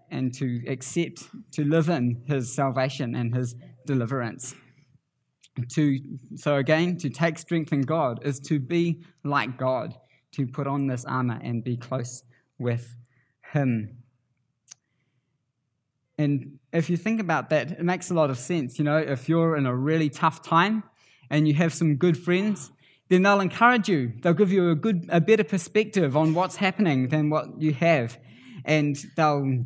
and 0.10 0.34
to 0.36 0.64
accept, 0.66 1.28
to 1.52 1.66
live 1.66 1.90
in 1.90 2.24
his 2.26 2.56
salvation 2.56 3.16
and 3.16 3.36
his 3.36 3.54
deliverance. 3.86 4.56
to 5.72 6.00
so 6.38 6.56
again 6.56 6.96
to 7.00 7.10
take 7.10 7.38
strength 7.38 7.74
in 7.74 7.82
God 7.82 8.22
is 8.24 8.40
to 8.48 8.60
be 8.60 9.04
like 9.26 9.58
God, 9.58 9.94
to 10.36 10.48
put 10.48 10.68
on 10.68 10.88
this 10.88 11.04
armor 11.04 11.40
and 11.44 11.66
be 11.66 11.76
close 11.76 12.24
with 12.58 12.96
him. 13.52 13.99
And 16.20 16.60
if 16.74 16.90
you 16.90 16.98
think 16.98 17.22
about 17.22 17.50
that, 17.50 17.72
it 17.72 17.84
makes 17.84 18.12
a 18.12 18.14
lot 18.14 18.30
of 18.30 18.38
sense. 18.38 18.78
You 18.78 18.84
know, 18.84 18.98
if 18.98 19.30
you're 19.30 19.56
in 19.56 19.66
a 19.66 19.74
really 19.74 20.10
tough 20.10 20.44
time 20.44 20.84
and 21.30 21.48
you 21.48 21.54
have 21.54 21.74
some 21.74 21.96
good 21.96 22.18
friends, 22.18 22.72
then 23.08 23.24
they'll 23.24 23.40
encourage 23.40 23.88
you. 23.88 24.12
They'll 24.22 24.34
give 24.34 24.52
you 24.52 24.70
a 24.70 24.76
good, 24.76 25.06
a 25.08 25.22
better 25.22 25.46
perspective 25.46 26.18
on 26.18 26.34
what's 26.34 26.58
happening 26.58 27.08
than 27.08 27.30
what 27.30 27.62
you 27.62 27.74
have, 27.74 28.20
and 28.66 28.98
they'll 29.16 29.66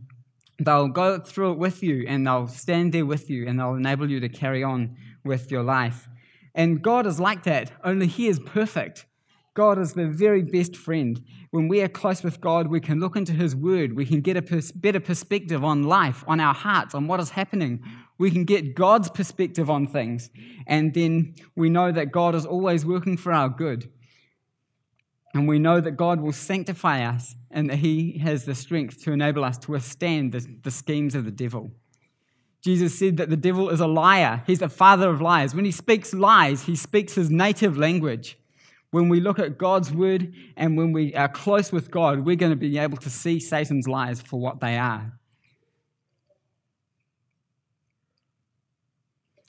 they'll 0.59 0.89
go 0.89 1.19
through 1.19 1.53
it 1.53 1.57
with 1.57 1.81
you, 1.81 2.05
and 2.07 2.27
they'll 2.27 2.47
stand 2.47 2.93
there 2.93 3.05
with 3.05 3.31
you, 3.31 3.47
and 3.47 3.59
they'll 3.59 3.73
enable 3.73 4.09
you 4.09 4.19
to 4.19 4.29
carry 4.29 4.63
on 4.63 4.95
with 5.25 5.51
your 5.51 5.63
life. 5.63 6.07
And 6.53 6.83
God 6.83 7.07
is 7.07 7.19
like 7.19 7.43
that. 7.43 7.71
Only 7.83 8.05
He 8.05 8.27
is 8.27 8.39
perfect. 8.39 9.07
God 9.53 9.77
is 9.77 9.93
the 9.93 10.07
very 10.07 10.41
best 10.41 10.75
friend. 10.75 11.23
When 11.51 11.67
we 11.67 11.81
are 11.81 11.87
close 11.87 12.23
with 12.23 12.41
God, 12.41 12.67
we 12.67 12.79
can 12.79 12.99
look 12.99 13.15
into 13.15 13.33
His 13.33 13.55
Word. 13.55 13.95
We 13.95 14.05
can 14.05 14.21
get 14.21 14.35
a 14.35 14.41
pers- 14.41 14.71
better 14.71 14.99
perspective 14.99 15.63
on 15.63 15.83
life, 15.83 16.23
on 16.27 16.39
our 16.39 16.55
hearts, 16.55 16.95
on 16.95 17.07
what 17.07 17.19
is 17.19 17.31
happening. 17.31 17.83
We 18.17 18.31
can 18.31 18.45
get 18.45 18.73
God's 18.73 19.09
perspective 19.09 19.69
on 19.69 19.85
things. 19.85 20.31
And 20.65 20.93
then 20.93 21.35
we 21.55 21.69
know 21.69 21.91
that 21.91 22.11
God 22.11 22.33
is 22.33 22.45
always 22.45 22.83
working 22.83 23.15
for 23.15 23.31
our 23.31 23.49
good. 23.49 23.91
And 25.35 25.47
we 25.47 25.59
know 25.59 25.79
that 25.79 25.97
God 25.97 26.19
will 26.19 26.33
sanctify 26.33 27.03
us 27.03 27.35
and 27.51 27.69
that 27.69 27.77
He 27.77 28.17
has 28.19 28.45
the 28.45 28.55
strength 28.55 29.03
to 29.03 29.11
enable 29.11 29.43
us 29.43 29.59
to 29.59 29.71
withstand 29.71 30.31
the, 30.31 30.47
the 30.63 30.71
schemes 30.71 31.13
of 31.13 31.25
the 31.25 31.31
devil. 31.31 31.71
Jesus 32.63 32.97
said 32.97 33.17
that 33.17 33.29
the 33.29 33.37
devil 33.37 33.69
is 33.69 33.81
a 33.81 33.87
liar. 33.87 34.41
He's 34.47 34.59
the 34.59 34.69
father 34.69 35.09
of 35.09 35.21
lies. 35.21 35.53
When 35.53 35.65
he 35.65 35.71
speaks 35.71 36.13
lies, 36.13 36.63
he 36.63 36.77
speaks 36.77 37.15
his 37.15 37.29
native 37.29 37.77
language 37.77 38.37
when 38.93 39.09
we 39.09 39.19
look 39.19 39.39
at 39.39 39.57
God's 39.57 39.91
word 39.91 40.35
and 40.55 40.77
when 40.77 40.93
we 40.93 41.15
are 41.15 41.27
close 41.27 41.71
with 41.71 41.89
God, 41.89 42.19
we're 42.19 42.35
going 42.35 42.51
to 42.51 42.55
be 42.55 42.77
able 42.77 42.97
to 42.97 43.09
see 43.09 43.39
Satan's 43.39 43.87
lies 43.87 44.21
for 44.21 44.39
what 44.39 44.59
they 44.59 44.77
are. 44.77 45.13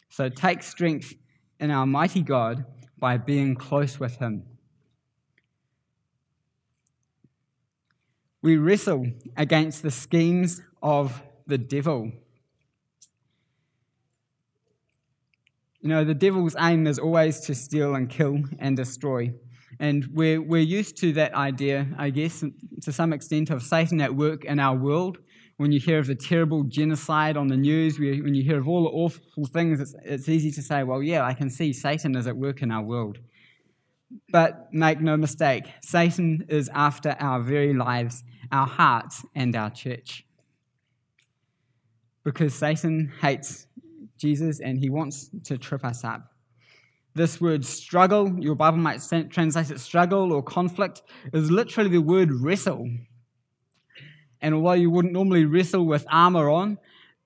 So 0.08 0.30
take 0.30 0.62
strength 0.62 1.12
in 1.60 1.70
our 1.70 1.84
mighty 1.84 2.22
God 2.22 2.64
by 2.98 3.18
being 3.18 3.54
close 3.54 4.00
with 4.00 4.16
Him. 4.16 4.44
We 8.40 8.56
wrestle 8.56 9.08
against 9.36 9.82
the 9.82 9.90
schemes 9.90 10.62
of 10.82 11.22
the 11.46 11.58
devil. 11.58 12.12
You 15.84 15.90
know, 15.90 16.02
the 16.02 16.14
devil's 16.14 16.56
aim 16.58 16.86
is 16.86 16.98
always 16.98 17.40
to 17.40 17.54
steal 17.54 17.94
and 17.94 18.08
kill 18.08 18.38
and 18.58 18.74
destroy. 18.74 19.34
And 19.78 20.06
we're, 20.14 20.40
we're 20.40 20.62
used 20.62 20.96
to 21.00 21.12
that 21.12 21.34
idea, 21.34 21.86
I 21.98 22.08
guess, 22.08 22.42
to 22.80 22.90
some 22.90 23.12
extent, 23.12 23.50
of 23.50 23.62
Satan 23.62 24.00
at 24.00 24.14
work 24.14 24.46
in 24.46 24.58
our 24.58 24.74
world. 24.74 25.18
When 25.58 25.72
you 25.72 25.80
hear 25.80 25.98
of 25.98 26.06
the 26.06 26.14
terrible 26.14 26.62
genocide 26.64 27.36
on 27.36 27.48
the 27.48 27.58
news, 27.58 27.98
when 27.98 28.34
you 28.34 28.42
hear 28.42 28.58
of 28.58 28.66
all 28.66 28.84
the 28.84 28.88
awful 28.88 29.44
things, 29.44 29.78
it's, 29.78 29.94
it's 30.02 30.26
easy 30.26 30.50
to 30.52 30.62
say, 30.62 30.84
well, 30.84 31.02
yeah, 31.02 31.22
I 31.22 31.34
can 31.34 31.50
see 31.50 31.74
Satan 31.74 32.16
is 32.16 32.26
at 32.26 32.38
work 32.38 32.62
in 32.62 32.70
our 32.70 32.82
world. 32.82 33.18
But 34.30 34.72
make 34.72 35.02
no 35.02 35.18
mistake, 35.18 35.64
Satan 35.82 36.46
is 36.48 36.70
after 36.72 37.14
our 37.20 37.42
very 37.42 37.74
lives, 37.74 38.24
our 38.50 38.66
hearts, 38.66 39.22
and 39.34 39.54
our 39.54 39.68
church. 39.68 40.24
Because 42.24 42.54
Satan 42.54 43.12
hates 43.20 43.66
Jesus 44.18 44.60
and 44.60 44.78
he 44.78 44.90
wants 44.90 45.30
to 45.44 45.58
trip 45.58 45.84
us 45.84 46.04
up. 46.04 46.30
This 47.14 47.40
word 47.40 47.64
struggle, 47.64 48.36
your 48.40 48.56
Bible 48.56 48.78
might 48.78 49.00
translate 49.30 49.70
it 49.70 49.78
struggle 49.78 50.32
or 50.32 50.42
conflict, 50.42 51.02
is 51.32 51.50
literally 51.50 51.90
the 51.90 51.98
word 51.98 52.32
wrestle. 52.32 52.90
And 54.40 54.54
although 54.54 54.72
you 54.72 54.90
wouldn't 54.90 55.14
normally 55.14 55.44
wrestle 55.44 55.86
with 55.86 56.04
armor 56.10 56.50
on, 56.50 56.78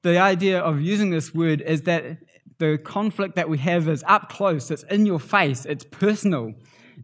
the 0.03 0.19
idea 0.19 0.61
of 0.61 0.81
using 0.81 1.11
this 1.11 1.35
word 1.35 1.63
is 1.63 1.83
that 1.83 2.19
the 2.59 2.79
conflict 2.79 3.37
that 3.37 3.49
we 3.49 3.59
have 3.59 3.89
is 3.89 4.05
up 4.07 4.29
close, 4.29 4.71
it's 4.71 4.83
in 4.85 5.07
your 5.07 5.19
face, 5.19 5.65
it's 5.65 5.85
personal. 5.85 6.53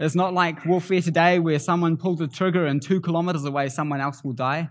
It's 0.00 0.14
not 0.14 0.34
like 0.34 0.64
warfare 0.66 1.00
today 1.00 1.38
where 1.38 1.58
someone 1.58 1.96
pulls 1.96 2.20
a 2.20 2.26
trigger 2.26 2.66
and 2.66 2.82
two 2.82 3.00
kilometers 3.00 3.44
away 3.44 3.68
someone 3.68 4.00
else 4.00 4.22
will 4.24 4.32
die. 4.32 4.68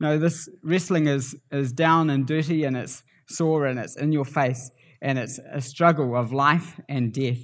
No, 0.00 0.18
this 0.18 0.48
wrestling 0.62 1.06
is, 1.06 1.36
is 1.50 1.72
down 1.72 2.10
and 2.10 2.26
dirty 2.26 2.64
and 2.64 2.76
it's 2.76 3.04
sore 3.28 3.66
and 3.66 3.78
it's 3.78 3.96
in 3.96 4.12
your 4.12 4.24
face 4.24 4.70
and 5.00 5.18
it's 5.18 5.38
a 5.52 5.60
struggle 5.60 6.16
of 6.16 6.32
life 6.32 6.80
and 6.88 7.12
death. 7.12 7.38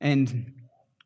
And 0.00 0.52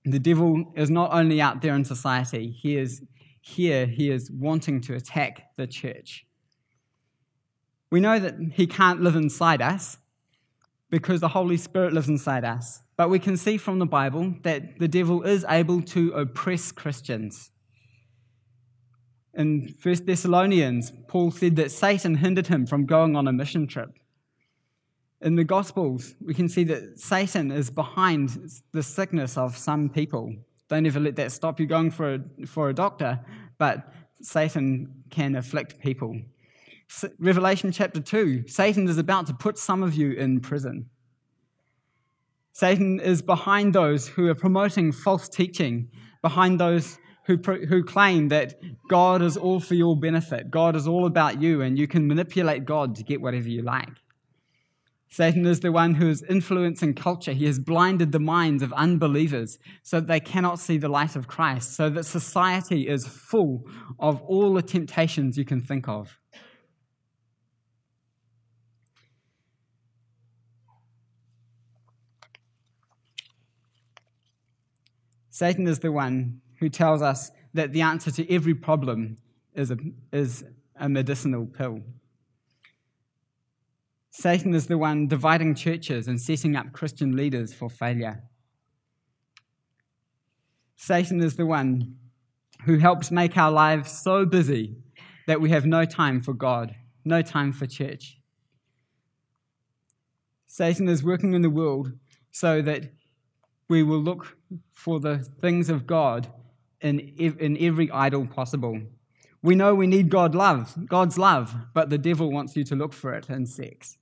the 0.04 0.18
devil 0.18 0.72
is 0.76 0.90
not 0.90 1.12
only 1.12 1.40
out 1.40 1.62
there 1.62 1.74
in 1.74 1.84
society, 1.84 2.50
he 2.50 2.76
is 2.76 3.02
here, 3.40 3.86
he 3.86 4.10
is 4.10 4.30
wanting 4.30 4.80
to 4.82 4.94
attack 4.94 5.56
the 5.56 5.66
church. 5.66 6.26
We 7.90 8.00
know 8.00 8.18
that 8.18 8.34
he 8.52 8.66
can't 8.66 9.00
live 9.00 9.16
inside 9.16 9.62
us 9.62 9.98
because 10.90 11.20
the 11.20 11.28
Holy 11.28 11.56
Spirit 11.56 11.92
lives 11.92 12.08
inside 12.08 12.44
us. 12.44 12.82
But 12.96 13.10
we 13.10 13.18
can 13.18 13.36
see 13.36 13.56
from 13.56 13.78
the 13.78 13.86
Bible 13.86 14.34
that 14.42 14.78
the 14.78 14.88
devil 14.88 15.22
is 15.22 15.44
able 15.48 15.82
to 15.82 16.12
oppress 16.12 16.72
Christians. 16.72 17.50
In 19.36 19.74
1 19.82 20.06
Thessalonians, 20.06 20.92
Paul 21.08 21.30
said 21.30 21.56
that 21.56 21.70
Satan 21.70 22.16
hindered 22.16 22.46
him 22.46 22.66
from 22.66 22.86
going 22.86 23.16
on 23.16 23.28
a 23.28 23.32
mission 23.32 23.66
trip. 23.66 23.90
In 25.20 25.36
the 25.36 25.44
Gospels, 25.44 26.14
we 26.24 26.32
can 26.32 26.48
see 26.48 26.64
that 26.64 26.98
Satan 26.98 27.50
is 27.50 27.70
behind 27.70 28.50
the 28.72 28.82
sickness 28.82 29.36
of 29.36 29.56
some 29.56 29.90
people. 29.90 30.34
Don't 30.68 30.86
ever 30.86 31.00
let 31.00 31.16
that 31.16 31.32
stop 31.32 31.60
you 31.60 31.66
going 31.66 31.90
for 31.90 32.14
a, 32.14 32.46
for 32.46 32.70
a 32.70 32.74
doctor, 32.74 33.20
but 33.58 33.92
Satan 34.22 35.04
can 35.10 35.36
afflict 35.36 35.80
people. 35.80 36.18
Revelation 37.18 37.72
chapter 37.72 38.00
2 38.00 38.46
Satan 38.46 38.88
is 38.88 38.96
about 38.96 39.26
to 39.26 39.34
put 39.34 39.58
some 39.58 39.82
of 39.82 39.94
you 39.94 40.12
in 40.12 40.40
prison. 40.40 40.88
Satan 42.52 43.00
is 43.00 43.20
behind 43.20 43.74
those 43.74 44.08
who 44.08 44.28
are 44.28 44.34
promoting 44.34 44.92
false 44.92 45.28
teaching, 45.28 45.90
behind 46.22 46.58
those 46.58 46.98
who, 47.26 47.36
who 47.36 47.82
claim 47.82 48.28
that 48.28 48.54
God 48.88 49.20
is 49.20 49.36
all 49.36 49.58
for 49.60 49.74
your 49.74 49.98
benefit. 49.98 50.50
God 50.50 50.76
is 50.76 50.86
all 50.86 51.06
about 51.06 51.42
you, 51.42 51.60
and 51.60 51.78
you 51.78 51.88
can 51.88 52.06
manipulate 52.06 52.64
God 52.64 52.94
to 52.96 53.02
get 53.02 53.20
whatever 53.20 53.48
you 53.48 53.62
like. 53.62 53.90
Satan 55.08 55.46
is 55.46 55.60
the 55.60 55.72
one 55.72 55.94
who 55.94 56.08
is 56.08 56.22
influencing 56.28 56.94
culture. 56.94 57.32
He 57.32 57.46
has 57.46 57.58
blinded 57.58 58.12
the 58.12 58.20
minds 58.20 58.62
of 58.62 58.72
unbelievers 58.74 59.58
so 59.82 59.98
that 60.00 60.08
they 60.08 60.20
cannot 60.20 60.60
see 60.60 60.78
the 60.78 60.88
light 60.88 61.16
of 61.16 61.26
Christ, 61.26 61.74
so 61.74 61.90
that 61.90 62.04
society 62.04 62.88
is 62.88 63.06
full 63.06 63.64
of 63.98 64.22
all 64.22 64.54
the 64.54 64.62
temptations 64.62 65.36
you 65.36 65.44
can 65.44 65.60
think 65.60 65.88
of. 65.88 66.18
Satan 75.30 75.66
is 75.66 75.80
the 75.80 75.92
one 75.92 76.40
who 76.58 76.68
tells 76.68 77.02
us 77.02 77.30
that 77.54 77.72
the 77.72 77.82
answer 77.82 78.10
to 78.10 78.32
every 78.32 78.54
problem 78.54 79.16
is 79.54 79.70
a, 79.70 79.76
is 80.12 80.44
a 80.78 80.88
medicinal 80.88 81.46
pill. 81.46 81.80
Satan 84.10 84.54
is 84.54 84.66
the 84.66 84.78
one 84.78 85.08
dividing 85.08 85.54
churches 85.54 86.08
and 86.08 86.20
setting 86.20 86.56
up 86.56 86.72
Christian 86.72 87.16
leaders 87.16 87.52
for 87.52 87.68
failure. 87.68 88.22
Satan 90.76 91.22
is 91.22 91.36
the 91.36 91.46
one 91.46 91.96
who 92.64 92.78
helps 92.78 93.10
make 93.10 93.36
our 93.36 93.50
lives 93.50 93.92
so 93.92 94.24
busy 94.24 94.76
that 95.26 95.40
we 95.40 95.50
have 95.50 95.66
no 95.66 95.84
time 95.84 96.20
for 96.20 96.32
God, 96.32 96.74
no 97.04 97.20
time 97.20 97.52
for 97.52 97.66
church. 97.66 98.18
Satan 100.46 100.88
is 100.88 101.02
working 101.02 101.34
in 101.34 101.42
the 101.42 101.50
world 101.50 101.92
so 102.30 102.62
that 102.62 102.84
we 103.68 103.82
will 103.82 103.98
look 103.98 104.36
for 104.72 105.00
the 105.00 105.18
things 105.18 105.68
of 105.68 105.86
God 105.86 106.32
in, 106.80 107.00
in 107.00 107.56
every 107.60 107.90
idol 107.90 108.26
possible. 108.26 108.80
We 109.42 109.54
know 109.54 109.74
we 109.74 109.86
need 109.86 110.08
God 110.08 110.34
love, 110.34 110.88
God's 110.88 111.18
love, 111.18 111.54
but 111.72 111.90
the 111.90 111.98
devil 111.98 112.30
wants 112.30 112.56
you 112.56 112.64
to 112.64 112.74
look 112.74 112.92
for 112.92 113.14
it 113.14 113.28
in 113.28 113.46
sex. 113.46 113.98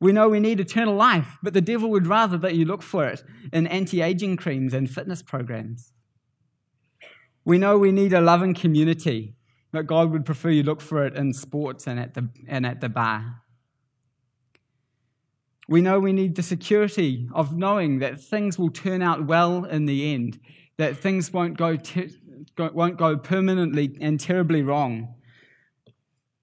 We 0.00 0.12
know 0.12 0.28
we 0.28 0.40
need 0.40 0.60
eternal 0.60 0.94
life, 0.94 1.38
but 1.42 1.54
the 1.54 1.60
devil 1.60 1.90
would 1.90 2.06
rather 2.06 2.36
that 2.38 2.54
you 2.54 2.64
look 2.64 2.82
for 2.82 3.06
it 3.06 3.22
in 3.52 3.66
anti 3.66 4.02
aging 4.02 4.36
creams 4.36 4.74
and 4.74 4.90
fitness 4.90 5.22
programs. 5.22 5.92
We 7.44 7.58
know 7.58 7.78
we 7.78 7.92
need 7.92 8.12
a 8.12 8.20
loving 8.20 8.54
community, 8.54 9.36
but 9.72 9.86
God 9.86 10.10
would 10.10 10.24
prefer 10.24 10.50
you 10.50 10.62
look 10.62 10.80
for 10.80 11.06
it 11.06 11.14
in 11.14 11.32
sports 11.32 11.86
and 11.86 12.00
at 12.00 12.14
the, 12.14 12.28
and 12.48 12.66
at 12.66 12.80
the 12.80 12.88
bar. 12.88 13.42
We 15.68 15.80
know 15.80 15.98
we 15.98 16.12
need 16.12 16.36
the 16.36 16.42
security 16.42 17.28
of 17.32 17.56
knowing 17.56 17.98
that 18.00 18.20
things 18.20 18.58
will 18.58 18.70
turn 18.70 19.02
out 19.02 19.26
well 19.26 19.64
in 19.64 19.86
the 19.86 20.12
end, 20.12 20.38
that 20.76 20.96
things 20.96 21.32
won't 21.32 21.56
go, 21.56 21.78
won't 22.58 22.96
go 22.96 23.16
permanently 23.16 23.96
and 24.00 24.18
terribly 24.18 24.62
wrong. 24.62 25.14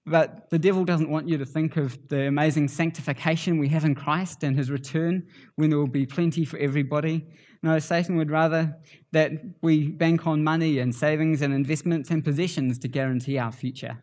But 0.04 0.50
the 0.50 0.58
devil 0.58 0.84
doesn't 0.84 1.10
want 1.10 1.28
you 1.28 1.38
to 1.38 1.44
think 1.44 1.76
of 1.76 1.96
the 2.08 2.26
amazing 2.26 2.68
sanctification 2.68 3.58
we 3.58 3.68
have 3.68 3.84
in 3.84 3.94
Christ 3.94 4.42
and 4.42 4.56
his 4.56 4.70
return 4.70 5.28
when 5.54 5.70
there 5.70 5.78
will 5.78 5.86
be 5.86 6.06
plenty 6.06 6.44
for 6.44 6.58
everybody. 6.58 7.26
No, 7.62 7.78
Satan 7.78 8.16
would 8.16 8.30
rather 8.30 8.76
that 9.12 9.32
we 9.62 9.88
bank 9.88 10.26
on 10.26 10.42
money 10.42 10.80
and 10.80 10.92
savings 10.92 11.40
and 11.40 11.54
investments 11.54 12.10
and 12.10 12.24
possessions 12.24 12.78
to 12.80 12.88
guarantee 12.88 13.38
our 13.38 13.52
future. 13.52 14.02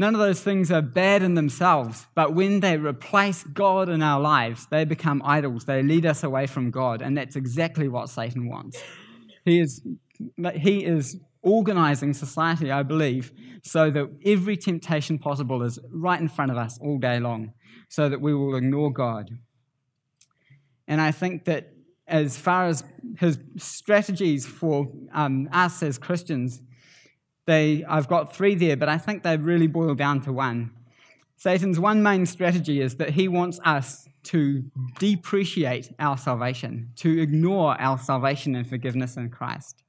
None 0.00 0.14
of 0.14 0.18
those 0.18 0.40
things 0.40 0.72
are 0.72 0.80
bad 0.80 1.22
in 1.22 1.34
themselves, 1.34 2.06
but 2.14 2.34
when 2.34 2.60
they 2.60 2.78
replace 2.78 3.44
God 3.44 3.90
in 3.90 4.02
our 4.02 4.18
lives, 4.18 4.66
they 4.70 4.86
become 4.86 5.20
idols. 5.26 5.66
They 5.66 5.82
lead 5.82 6.06
us 6.06 6.24
away 6.24 6.46
from 6.46 6.70
God, 6.70 7.02
and 7.02 7.18
that's 7.18 7.36
exactly 7.36 7.86
what 7.86 8.08
Satan 8.08 8.48
wants. 8.48 8.82
He 9.44 9.60
is, 9.60 9.82
he 10.54 10.86
is 10.86 11.20
organizing 11.42 12.14
society, 12.14 12.70
I 12.70 12.82
believe, 12.82 13.30
so 13.62 13.90
that 13.90 14.08
every 14.24 14.56
temptation 14.56 15.18
possible 15.18 15.62
is 15.62 15.78
right 15.92 16.18
in 16.18 16.30
front 16.30 16.50
of 16.50 16.56
us 16.56 16.78
all 16.80 16.96
day 16.96 17.20
long, 17.20 17.52
so 17.90 18.08
that 18.08 18.22
we 18.22 18.32
will 18.32 18.56
ignore 18.56 18.90
God. 18.90 19.28
And 20.88 21.02
I 21.02 21.10
think 21.10 21.44
that 21.44 21.74
as 22.08 22.38
far 22.38 22.68
as 22.68 22.84
his 23.18 23.38
strategies 23.58 24.46
for 24.46 24.90
um, 25.12 25.50
us 25.52 25.82
as 25.82 25.98
Christians, 25.98 26.62
they, 27.46 27.84
I've 27.84 28.08
got 28.08 28.34
three 28.34 28.54
there, 28.54 28.76
but 28.76 28.88
I 28.88 28.98
think 28.98 29.22
they 29.22 29.36
really 29.36 29.66
boil 29.66 29.94
down 29.94 30.20
to 30.22 30.32
one. 30.32 30.70
Satan's 31.36 31.80
one 31.80 32.02
main 32.02 32.26
strategy 32.26 32.80
is 32.80 32.96
that 32.96 33.10
he 33.10 33.26
wants 33.26 33.58
us 33.64 34.06
to 34.24 34.62
depreciate 34.98 35.90
our 35.98 36.18
salvation, 36.18 36.90
to 36.96 37.20
ignore 37.20 37.80
our 37.80 37.98
salvation 37.98 38.54
and 38.54 38.68
forgiveness 38.68 39.16
in 39.16 39.30
Christ. 39.30 39.82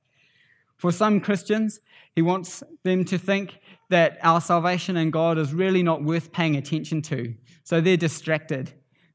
For 0.77 0.91
some 0.91 1.19
Christians, 1.19 1.79
he 2.15 2.21
wants 2.21 2.63
them 2.83 3.05
to 3.05 3.17
think 3.17 3.59
that 3.89 4.17
our 4.23 4.41
salvation 4.41 4.97
in 4.97 5.11
God 5.11 5.37
is 5.37 5.53
really 5.53 5.83
not 5.83 6.03
worth 6.03 6.31
paying 6.31 6.55
attention 6.55 7.01
to. 7.03 7.33
So 7.63 7.81
they're 7.81 7.97
distracted. 7.97 8.71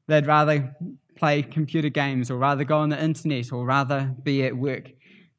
They'd 0.07 0.27
rather 0.27 0.75
play 1.15 1.41
computer 1.41 1.89
games 1.89 2.31
or 2.31 2.37
rather 2.37 2.63
go 2.63 2.77
on 2.77 2.89
the 2.89 3.03
internet 3.03 3.51
or 3.51 3.65
rather 3.65 4.15
be 4.23 4.45
at 4.45 4.55
work 4.55 4.91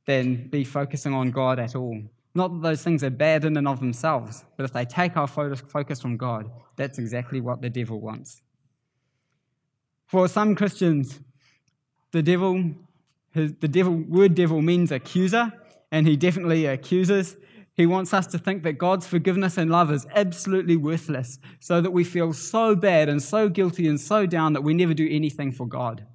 than 0.07 0.49
be 0.49 0.65
focusing 0.65 1.15
on 1.15 1.31
God 1.31 1.59
at 1.59 1.77
all. 1.77 2.03
Not 2.39 2.53
that 2.53 2.63
those 2.63 2.85
things 2.85 3.03
are 3.03 3.11
bad 3.11 3.45
in 3.45 3.57
and 3.57 3.67
of 3.67 3.81
themselves, 3.81 4.45
but 4.57 4.63
if 4.63 4.73
they 4.73 4.85
take 4.85 5.17
our 5.17 5.27
focus 5.27 6.01
from 6.01 6.17
God, 6.17 6.49
that's 6.77 6.97
exactly 6.97 7.41
what 7.41 7.63
the 7.63 7.69
devil 7.69 8.01
wants. 8.01 8.43
For 10.07 10.29
some 10.29 10.55
Christians, 10.55 11.19
the 12.13 12.23
devil, 12.23 12.75
his, 13.33 13.55
the 13.55 13.67
devil 13.67 13.93
word 13.93 14.37
devil 14.37 14.63
means 14.63 14.93
accuser, 14.93 15.53
and 15.91 16.07
he 16.07 16.17
definitely 16.17 16.67
accuses. 16.67 17.37
He 17.75 17.87
wants 17.87 18.15
us 18.15 18.29
to 18.29 18.39
think 18.39 18.63
that 18.63 18.75
God's 18.75 19.09
forgiveness 19.09 19.59
and 19.59 19.69
love 19.69 19.91
is 19.91 20.07
absolutely 20.15 20.77
worthless, 20.77 21.41
so 21.59 21.81
that 21.81 21.91
we 21.91 22.05
feel 22.05 22.33
so 22.33 22.77
bad 22.77 23.09
and 23.09 23.21
so 23.21 23.49
guilty 23.49 23.89
and 23.89 24.01
so 24.01 24.27
down 24.27 24.53
that 24.53 24.63
we 24.63 24.75
never 24.75 24.95
do 24.95 25.09
anything 25.11 25.51
for 25.51 25.67
God. 25.67 26.07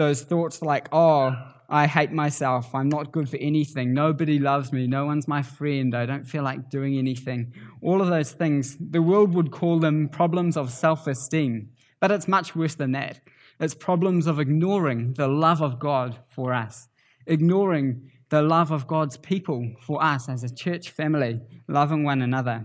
Those 0.00 0.22
thoughts 0.22 0.62
like, 0.62 0.88
oh, 0.92 1.36
I 1.68 1.86
hate 1.86 2.10
myself, 2.10 2.74
I'm 2.74 2.88
not 2.88 3.12
good 3.12 3.28
for 3.28 3.36
anything, 3.36 3.92
nobody 3.92 4.38
loves 4.38 4.72
me, 4.72 4.86
no 4.86 5.04
one's 5.04 5.28
my 5.28 5.42
friend, 5.42 5.94
I 5.94 6.06
don't 6.06 6.24
feel 6.24 6.42
like 6.42 6.70
doing 6.70 6.96
anything. 6.96 7.52
All 7.82 8.00
of 8.00 8.08
those 8.08 8.32
things, 8.32 8.78
the 8.80 9.02
world 9.02 9.34
would 9.34 9.50
call 9.50 9.78
them 9.78 10.08
problems 10.08 10.56
of 10.56 10.70
self 10.70 11.06
esteem, 11.06 11.68
but 12.00 12.10
it's 12.10 12.26
much 12.26 12.56
worse 12.56 12.76
than 12.76 12.92
that. 12.92 13.20
It's 13.60 13.74
problems 13.74 14.26
of 14.26 14.40
ignoring 14.40 15.12
the 15.12 15.28
love 15.28 15.60
of 15.60 15.78
God 15.78 16.18
for 16.28 16.54
us 16.54 16.88
ignoring 17.26 18.10
the 18.30 18.42
love 18.42 18.70
of 18.70 18.86
God's 18.86 19.16
people 19.16 19.74
for 19.78 20.02
us 20.02 20.28
as 20.28 20.44
a 20.44 20.54
church 20.54 20.90
family, 20.90 21.40
loving 21.68 22.04
one 22.04 22.22
another. 22.22 22.64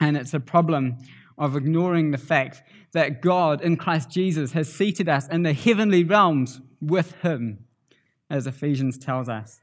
And 0.00 0.16
it's 0.16 0.34
a 0.34 0.40
problem 0.40 0.96
of 1.36 1.56
ignoring 1.56 2.10
the 2.10 2.18
fact 2.18 2.62
that 2.94 3.20
God 3.20 3.60
in 3.60 3.76
Christ 3.76 4.08
Jesus 4.08 4.52
has 4.52 4.72
seated 4.72 5.08
us 5.08 5.28
in 5.28 5.42
the 5.42 5.52
heavenly 5.52 6.04
realms 6.04 6.60
with 6.80 7.12
Him, 7.22 7.64
as 8.30 8.46
Ephesians 8.46 8.96
tells 8.96 9.28
us. 9.28 9.60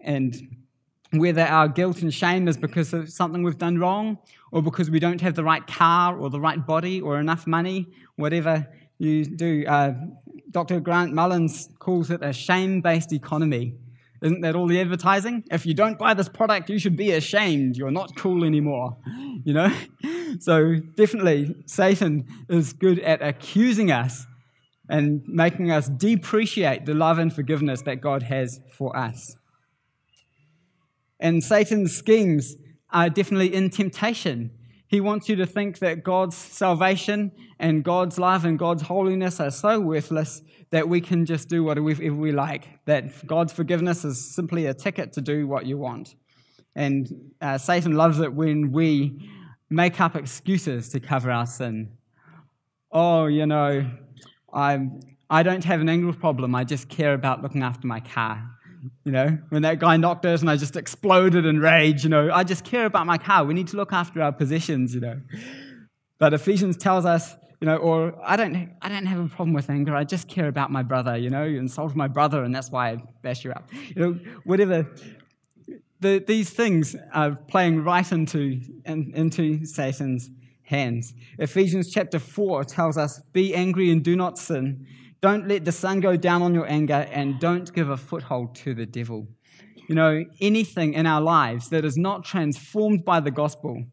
And 0.00 0.56
whether 1.12 1.42
our 1.42 1.68
guilt 1.68 2.02
and 2.02 2.12
shame 2.12 2.48
is 2.48 2.56
because 2.56 2.92
of 2.92 3.10
something 3.10 3.42
we've 3.42 3.56
done 3.56 3.78
wrong, 3.78 4.18
or 4.52 4.62
because 4.62 4.90
we 4.90 4.98
don't 4.98 5.20
have 5.20 5.34
the 5.34 5.44
right 5.44 5.66
car, 5.66 6.18
or 6.18 6.28
the 6.28 6.40
right 6.40 6.64
body, 6.66 7.00
or 7.00 7.18
enough 7.18 7.46
money, 7.46 7.86
whatever 8.16 8.68
you 8.98 9.24
do, 9.24 9.64
uh, 9.66 9.94
Dr. 10.50 10.80
Grant 10.80 11.12
Mullins 11.12 11.68
calls 11.78 12.10
it 12.10 12.22
a 12.22 12.32
shame 12.32 12.80
based 12.80 13.12
economy. 13.12 13.76
Isn't 14.22 14.42
that 14.42 14.54
all 14.54 14.66
the 14.66 14.80
advertising? 14.80 15.44
If 15.50 15.64
you 15.64 15.72
don't 15.72 15.98
buy 15.98 16.14
this 16.14 16.28
product, 16.28 16.68
you 16.68 16.78
should 16.78 16.96
be 16.96 17.12
ashamed. 17.12 17.76
You're 17.76 17.90
not 17.90 18.16
cool 18.16 18.44
anymore. 18.44 18.96
You 19.42 19.54
know? 19.54 19.74
So, 20.38 20.76
definitely, 20.96 21.56
Satan 21.66 22.24
is 22.48 22.72
good 22.72 23.00
at 23.00 23.20
accusing 23.20 23.90
us 23.90 24.26
and 24.88 25.22
making 25.26 25.72
us 25.72 25.88
depreciate 25.88 26.86
the 26.86 26.94
love 26.94 27.18
and 27.18 27.32
forgiveness 27.32 27.82
that 27.82 28.00
God 28.00 28.24
has 28.24 28.60
for 28.76 28.96
us. 28.96 29.34
And 31.18 31.42
Satan's 31.42 31.96
schemes 31.96 32.54
are 32.92 33.08
definitely 33.08 33.52
in 33.52 33.70
temptation. 33.70 34.52
He 34.90 35.00
wants 35.00 35.28
you 35.28 35.36
to 35.36 35.46
think 35.46 35.78
that 35.78 36.02
God's 36.02 36.36
salvation 36.36 37.30
and 37.60 37.84
God's 37.84 38.18
love 38.18 38.44
and 38.44 38.58
God's 38.58 38.82
holiness 38.82 39.38
are 39.38 39.52
so 39.52 39.78
worthless 39.78 40.42
that 40.70 40.88
we 40.88 41.00
can 41.00 41.26
just 41.26 41.48
do 41.48 41.62
whatever 41.62 41.84
we 41.84 42.32
like, 42.32 42.66
that 42.86 43.24
God's 43.24 43.52
forgiveness 43.52 44.04
is 44.04 44.34
simply 44.34 44.66
a 44.66 44.74
ticket 44.74 45.12
to 45.12 45.20
do 45.20 45.46
what 45.46 45.64
you 45.64 45.78
want. 45.78 46.16
And 46.74 47.08
uh, 47.40 47.56
Satan 47.56 47.92
loves 47.92 48.18
it 48.18 48.34
when 48.34 48.72
we 48.72 49.30
make 49.70 50.00
up 50.00 50.16
excuses 50.16 50.88
to 50.88 50.98
cover 50.98 51.30
our 51.30 51.46
sin. 51.46 51.92
Oh, 52.90 53.26
you 53.26 53.46
know, 53.46 53.88
I, 54.52 54.88
I 55.30 55.44
don't 55.44 55.62
have 55.62 55.80
an 55.80 55.88
anger 55.88 56.12
problem, 56.12 56.56
I 56.56 56.64
just 56.64 56.88
care 56.88 57.14
about 57.14 57.42
looking 57.42 57.62
after 57.62 57.86
my 57.86 58.00
car. 58.00 58.42
You 59.04 59.12
know, 59.12 59.38
when 59.50 59.62
that 59.62 59.78
guy 59.78 59.96
knocked 59.96 60.24
us 60.24 60.40
and 60.40 60.50
I 60.50 60.56
just 60.56 60.76
exploded 60.76 61.44
in 61.44 61.60
rage, 61.60 62.02
you 62.02 62.10
know, 62.10 62.30
I 62.32 62.44
just 62.44 62.64
care 62.64 62.86
about 62.86 63.06
my 63.06 63.18
cow. 63.18 63.44
We 63.44 63.54
need 63.54 63.68
to 63.68 63.76
look 63.76 63.92
after 63.92 64.22
our 64.22 64.32
positions, 64.32 64.94
you 64.94 65.00
know. 65.00 65.20
But 66.18 66.32
Ephesians 66.32 66.76
tells 66.76 67.04
us, 67.04 67.36
you 67.60 67.66
know, 67.66 67.76
or 67.76 68.14
I 68.24 68.36
don't, 68.36 68.70
I 68.80 68.88
don't 68.88 69.06
have 69.06 69.20
a 69.20 69.28
problem 69.28 69.52
with 69.52 69.68
anger. 69.68 69.94
I 69.94 70.04
just 70.04 70.28
care 70.28 70.48
about 70.48 70.70
my 70.70 70.82
brother, 70.82 71.16
you 71.16 71.28
know, 71.28 71.44
you 71.44 71.58
insulted 71.58 71.96
my 71.96 72.08
brother 72.08 72.42
and 72.42 72.54
that's 72.54 72.70
why 72.70 72.92
I 72.92 73.02
bash 73.22 73.44
you 73.44 73.52
up. 73.52 73.68
You 73.72 73.94
know, 73.96 74.18
whatever. 74.44 74.90
The, 76.00 76.24
these 76.26 76.48
things 76.48 76.96
are 77.12 77.34
playing 77.34 77.84
right 77.84 78.10
into, 78.10 78.60
in, 78.86 79.12
into 79.14 79.66
Satan's 79.66 80.30
hands. 80.62 81.12
Ephesians 81.38 81.90
chapter 81.90 82.18
4 82.18 82.64
tells 82.64 82.96
us, 82.96 83.20
Be 83.32 83.54
angry 83.54 83.90
and 83.90 84.02
do 84.02 84.16
not 84.16 84.38
sin. 84.38 84.86
Don't 85.20 85.46
let 85.48 85.64
the 85.64 85.72
sun 85.72 86.00
go 86.00 86.16
down 86.16 86.40
on 86.40 86.54
your 86.54 86.66
anger 86.66 87.06
and 87.12 87.38
don't 87.38 87.72
give 87.74 87.90
a 87.90 87.96
foothold 87.96 88.54
to 88.56 88.74
the 88.74 88.86
devil. 88.86 89.28
You 89.86 89.94
know, 89.94 90.24
anything 90.40 90.94
in 90.94 91.06
our 91.06 91.20
lives 91.20 91.68
that 91.70 91.84
is 91.84 91.96
not 91.96 92.24
transformed 92.24 93.04
by 93.04 93.20
the 93.20 93.30
gospel 93.30 93.84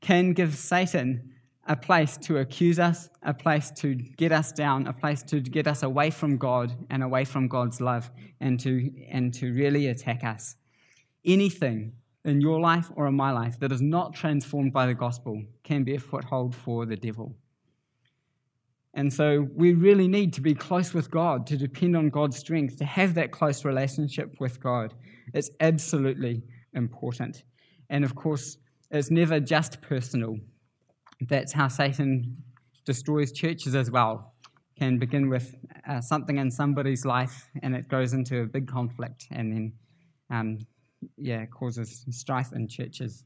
can 0.00 0.32
give 0.32 0.54
Satan 0.54 1.32
a 1.66 1.74
place 1.74 2.16
to 2.18 2.38
accuse 2.38 2.78
us, 2.78 3.08
a 3.22 3.32
place 3.32 3.70
to 3.78 3.94
get 3.94 4.32
us 4.32 4.52
down, 4.52 4.86
a 4.86 4.92
place 4.92 5.22
to 5.22 5.40
get 5.40 5.66
us 5.66 5.82
away 5.82 6.10
from 6.10 6.36
God 6.36 6.72
and 6.90 7.02
away 7.02 7.24
from 7.24 7.48
God's 7.48 7.80
love 7.80 8.10
and 8.40 8.60
to, 8.60 8.90
and 9.10 9.32
to 9.34 9.52
really 9.52 9.88
attack 9.88 10.22
us. 10.24 10.56
Anything 11.24 11.94
in 12.24 12.40
your 12.40 12.60
life 12.60 12.90
or 12.94 13.06
in 13.06 13.14
my 13.14 13.32
life 13.32 13.58
that 13.60 13.72
is 13.72 13.80
not 13.80 14.14
transformed 14.14 14.72
by 14.72 14.86
the 14.86 14.94
gospel 14.94 15.42
can 15.62 15.84
be 15.84 15.94
a 15.94 16.00
foothold 16.00 16.54
for 16.54 16.86
the 16.86 16.96
devil. 16.96 17.34
And 18.96 19.12
so 19.12 19.48
we 19.54 19.72
really 19.74 20.06
need 20.06 20.32
to 20.34 20.40
be 20.40 20.54
close 20.54 20.94
with 20.94 21.10
God, 21.10 21.46
to 21.48 21.56
depend 21.56 21.96
on 21.96 22.10
God's 22.10 22.38
strength, 22.38 22.76
to 22.78 22.84
have 22.84 23.14
that 23.14 23.32
close 23.32 23.64
relationship 23.64 24.36
with 24.38 24.60
God. 24.60 24.94
It's 25.32 25.50
absolutely 25.60 26.44
important. 26.72 27.42
And 27.90 28.04
of 28.04 28.14
course, 28.14 28.56
it's 28.90 29.10
never 29.10 29.40
just 29.40 29.82
personal. 29.82 30.36
That's 31.20 31.52
how 31.52 31.68
Satan 31.68 32.36
destroys 32.84 33.32
churches 33.32 33.74
as 33.74 33.90
well. 33.90 34.34
Can 34.78 34.98
begin 34.98 35.28
with 35.28 35.54
uh, 35.88 36.00
something 36.00 36.38
in 36.38 36.50
somebody's 36.50 37.04
life, 37.04 37.48
and 37.62 37.74
it 37.74 37.88
goes 37.88 38.12
into 38.12 38.42
a 38.42 38.46
big 38.46 38.68
conflict, 38.68 39.26
and 39.30 39.52
then, 39.52 39.72
um, 40.30 40.58
yeah, 41.16 41.46
causes 41.46 42.04
strife 42.10 42.52
in 42.52 42.68
churches. 42.68 43.24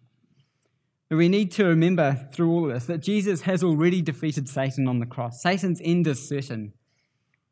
We 1.10 1.28
need 1.28 1.52
to 1.52 1.64
remember 1.64 2.28
through 2.32 2.50
all 2.50 2.66
of 2.66 2.74
this 2.74 2.86
that 2.86 2.98
Jesus 2.98 3.42
has 3.42 3.64
already 3.64 4.02
defeated 4.02 4.48
Satan 4.48 4.86
on 4.86 4.98
the 4.98 5.06
cross. 5.06 5.40
Satan's 5.40 5.80
end 5.82 6.06
is 6.06 6.28
certain. 6.28 6.74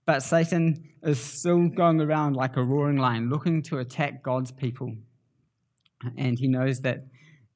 But 0.05 0.23
Satan 0.23 0.91
is 1.03 1.19
still 1.19 1.69
going 1.69 2.01
around 2.01 2.37
like 2.37 2.57
a 2.57 2.63
roaring 2.63 2.99
lion, 2.99 3.29
looking 3.29 3.63
to 3.63 3.79
attack 3.79 4.23
God's 4.23 4.53
people. 4.53 4.95
And 6.17 6.39
he 6.39 6.49
knows 6.49 6.81
that 6.83 7.07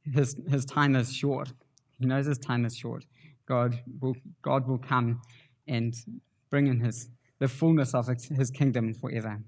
his, 0.03 0.37
his 0.49 0.65
time 0.65 0.97
is 0.97 1.15
short. 1.15 1.53
He 1.99 2.07
knows 2.07 2.27
his 2.27 2.39
time 2.39 2.65
is 2.65 2.75
short. 2.75 3.05
God 3.47 3.81
will, 4.01 4.17
God 4.43 4.67
will 4.67 4.79
come 4.79 5.21
and 5.69 5.95
bring 6.49 6.67
in 6.67 6.81
his, 6.81 7.11
the 7.39 7.47
fullness 7.47 7.95
of 7.95 8.09
his 8.09 8.51
kingdom 8.51 8.95
forever. 8.95 9.43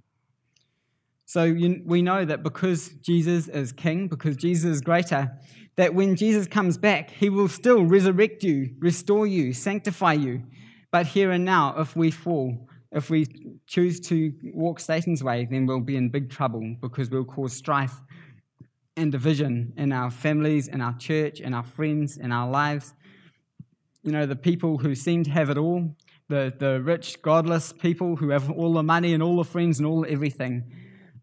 So 1.25 1.45
you, 1.45 1.83
we 1.87 2.03
know 2.03 2.25
that 2.25 2.43
because 2.43 2.91
Jesus 3.01 3.49
is 3.49 3.73
king, 3.73 4.07
because 4.07 4.37
Jesus 4.37 4.71
is 4.71 4.81
greater, 4.81 5.33
that 5.77 5.95
when 5.95 6.17
Jesus 6.17 6.47
comes 6.47 6.77
back, 6.77 7.11
he 7.11 7.29
will 7.29 7.49
still 7.49 7.85
resurrect 7.85 8.45
you, 8.45 8.75
restore 8.79 9.27
you, 9.27 9.53
sanctify 9.53 10.13
you. 10.15 10.43
But 10.91 11.07
here 11.07 11.31
and 11.31 11.45
now, 11.45 11.75
if 11.79 11.97
we 11.97 12.11
fall, 12.11 12.69
if 12.91 13.09
we 13.09 13.27
choose 13.67 13.99
to 14.01 14.35
walk 14.53 14.79
Satan's 14.81 15.25
way, 15.25 15.49
then 15.51 15.65
we'll 15.65 15.81
be 15.81 15.97
in 15.97 16.11
big 16.11 16.29
trouble 16.29 16.77
because 16.81 17.09
we'll 17.09 17.25
cause 17.25 17.55
strife 17.55 17.95
and 18.97 19.11
division 19.11 19.73
in 19.79 19.93
our 19.93 20.11
families, 20.11 20.69
in 20.69 20.83
our 20.83 20.93
church, 20.99 21.41
in 21.41 21.55
our 21.55 21.63
friends, 21.63 22.19
in 22.19 22.31
our 22.31 22.51
lives. 22.51 22.93
You 24.03 24.13
know, 24.13 24.27
the 24.27 24.37
people 24.37 24.77
who 24.77 24.95
seem 24.95 25.25
to 25.25 25.31
have 25.31 25.49
it 25.49 25.57
all, 25.57 25.97
the, 26.29 26.53
the 26.59 26.83
rich, 26.83 27.23
godless 27.23 27.73
people 27.73 28.17
who 28.17 28.29
have 28.29 28.51
all 28.51 28.75
the 28.75 28.83
money 28.83 29.15
and 29.15 29.23
all 29.23 29.37
the 29.37 29.45
friends 29.45 29.79
and 29.79 29.87
all 29.87 30.05
everything, 30.07 30.71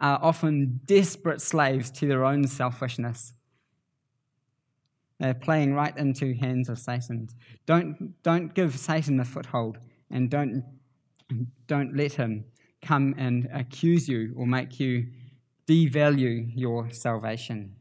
are 0.01 0.17
often 0.21 0.79
desperate 0.85 1.41
slaves 1.41 1.91
to 1.91 2.07
their 2.07 2.25
own 2.25 2.47
selfishness. 2.47 3.33
They're 5.19 5.33
playing 5.33 5.73
right 5.73 5.95
into 5.97 6.33
hands 6.33 6.69
of 6.69 6.79
Satan. 6.79 7.27
Don't, 7.65 8.13
don't 8.23 8.53
give 8.53 8.77
Satan 8.77 9.19
a 9.19 9.25
foothold 9.25 9.77
and 10.09 10.29
don't, 10.29 10.63
don't 11.67 11.95
let 11.95 12.13
him 12.13 12.45
come 12.81 13.13
and 13.17 13.49
accuse 13.53 14.07
you 14.07 14.33
or 14.37 14.47
make 14.47 14.79
you 14.79 15.07
devalue 15.67 16.49
your 16.55 16.89
salvation. 16.89 17.75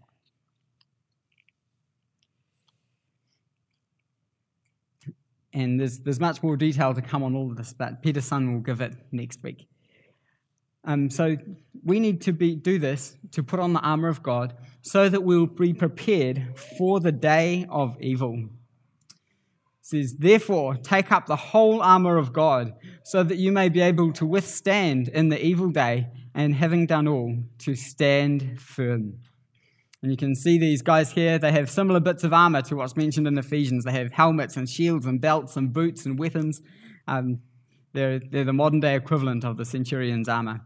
And 5.54 5.80
there's, 5.80 6.00
there's 6.00 6.20
much 6.20 6.42
more 6.42 6.56
detail 6.56 6.92
to 6.92 7.00
come 7.00 7.22
on 7.22 7.34
all 7.34 7.50
of 7.50 7.56
this, 7.56 7.72
but 7.72 8.02
Peter 8.02 8.20
Sun 8.20 8.52
will 8.52 8.60
give 8.60 8.80
it 8.80 8.94
next 9.12 9.42
week. 9.42 9.66
Um, 10.84 11.10
so 11.10 11.36
we 11.84 12.00
need 12.00 12.22
to 12.22 12.32
be, 12.32 12.54
do 12.54 12.78
this 12.78 13.16
to 13.32 13.42
put 13.42 13.60
on 13.60 13.72
the 13.72 13.80
armor 13.80 14.08
of 14.08 14.22
God 14.22 14.54
so 14.82 15.08
that 15.08 15.22
we'll 15.22 15.46
be 15.46 15.74
prepared 15.74 16.58
for 16.78 17.00
the 17.00 17.12
day 17.12 17.66
of 17.68 17.96
evil. 18.00 18.34
It 19.08 19.16
says, 19.82 20.16
Therefore, 20.18 20.76
take 20.76 21.12
up 21.12 21.26
the 21.26 21.36
whole 21.36 21.82
armor 21.82 22.16
of 22.16 22.32
God 22.32 22.72
so 23.04 23.22
that 23.22 23.38
you 23.38 23.52
may 23.52 23.68
be 23.68 23.80
able 23.80 24.12
to 24.14 24.26
withstand 24.26 25.08
in 25.08 25.28
the 25.28 25.42
evil 25.44 25.70
day 25.70 26.08
and 26.34 26.54
having 26.54 26.86
done 26.86 27.08
all, 27.08 27.36
to 27.58 27.74
stand 27.74 28.60
firm. 28.60 29.18
And 30.02 30.12
you 30.12 30.16
can 30.16 30.36
see 30.36 30.58
these 30.58 30.82
guys 30.82 31.10
here, 31.10 31.38
they 31.38 31.50
have 31.50 31.68
similar 31.68 31.98
bits 31.98 32.22
of 32.22 32.32
armor 32.32 32.62
to 32.62 32.76
what's 32.76 32.96
mentioned 32.96 33.26
in 33.26 33.36
Ephesians. 33.36 33.84
They 33.84 33.92
have 33.92 34.12
helmets 34.12 34.56
and 34.56 34.68
shields 34.68 35.06
and 35.06 35.20
belts 35.20 35.56
and 35.56 35.72
boots 35.72 36.06
and 36.06 36.18
weapons. 36.18 36.60
Um, 37.08 37.40
they're, 37.98 38.20
they're 38.20 38.44
the 38.44 38.52
modern 38.52 38.78
day 38.78 38.94
equivalent 38.94 39.44
of 39.44 39.56
the 39.56 39.64
centurion's 39.64 40.28
armor. 40.28 40.60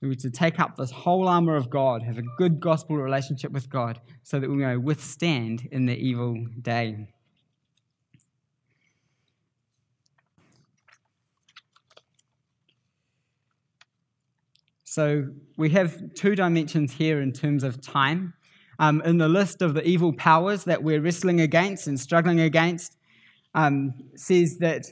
We 0.00 0.16
to 0.16 0.30
take 0.30 0.58
up 0.58 0.76
this 0.76 0.90
whole 0.90 1.28
armor 1.28 1.54
of 1.54 1.70
God, 1.70 2.02
have 2.02 2.18
a 2.18 2.22
good 2.36 2.58
gospel 2.58 2.96
relationship 2.96 3.52
with 3.52 3.70
God, 3.70 4.00
so 4.24 4.40
that 4.40 4.50
we 4.50 4.56
may 4.56 4.76
withstand 4.76 5.68
in 5.70 5.86
the 5.86 5.96
evil 5.96 6.44
day. 6.60 7.08
So 14.82 15.28
we 15.56 15.70
have 15.70 15.96
two 16.14 16.34
dimensions 16.34 16.92
here 16.92 17.22
in 17.22 17.32
terms 17.32 17.62
of 17.62 17.80
time. 17.80 18.34
Um, 18.80 19.00
in 19.02 19.18
the 19.18 19.28
list 19.28 19.62
of 19.62 19.74
the 19.74 19.86
evil 19.86 20.12
powers 20.12 20.64
that 20.64 20.82
we're 20.82 21.00
wrestling 21.00 21.40
against 21.40 21.86
and 21.86 21.98
struggling 22.00 22.40
against, 22.40 22.96
um, 23.54 23.94
says 24.16 24.58
that 24.58 24.86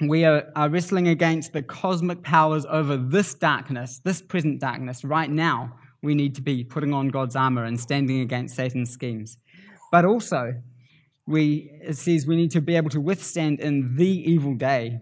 we 0.00 0.24
are, 0.24 0.44
are 0.56 0.68
wrestling 0.68 1.08
against 1.08 1.52
the 1.52 1.62
cosmic 1.62 2.22
powers 2.22 2.66
over 2.68 2.96
this 2.96 3.34
darkness, 3.34 4.00
this 4.04 4.20
present 4.20 4.60
darkness. 4.60 5.04
Right 5.04 5.30
now, 5.30 5.76
we 6.02 6.14
need 6.14 6.34
to 6.34 6.42
be 6.42 6.64
putting 6.64 6.92
on 6.92 7.08
God's 7.08 7.36
armor 7.36 7.64
and 7.64 7.80
standing 7.80 8.20
against 8.20 8.56
Satan's 8.56 8.90
schemes. 8.90 9.38
But 9.90 10.04
also, 10.04 10.54
we, 11.26 11.70
it 11.82 11.96
says 11.96 12.26
we 12.26 12.36
need 12.36 12.50
to 12.52 12.60
be 12.60 12.76
able 12.76 12.90
to 12.90 13.00
withstand 13.00 13.60
in 13.60 13.96
the 13.96 14.08
evil 14.08 14.54
day. 14.54 15.00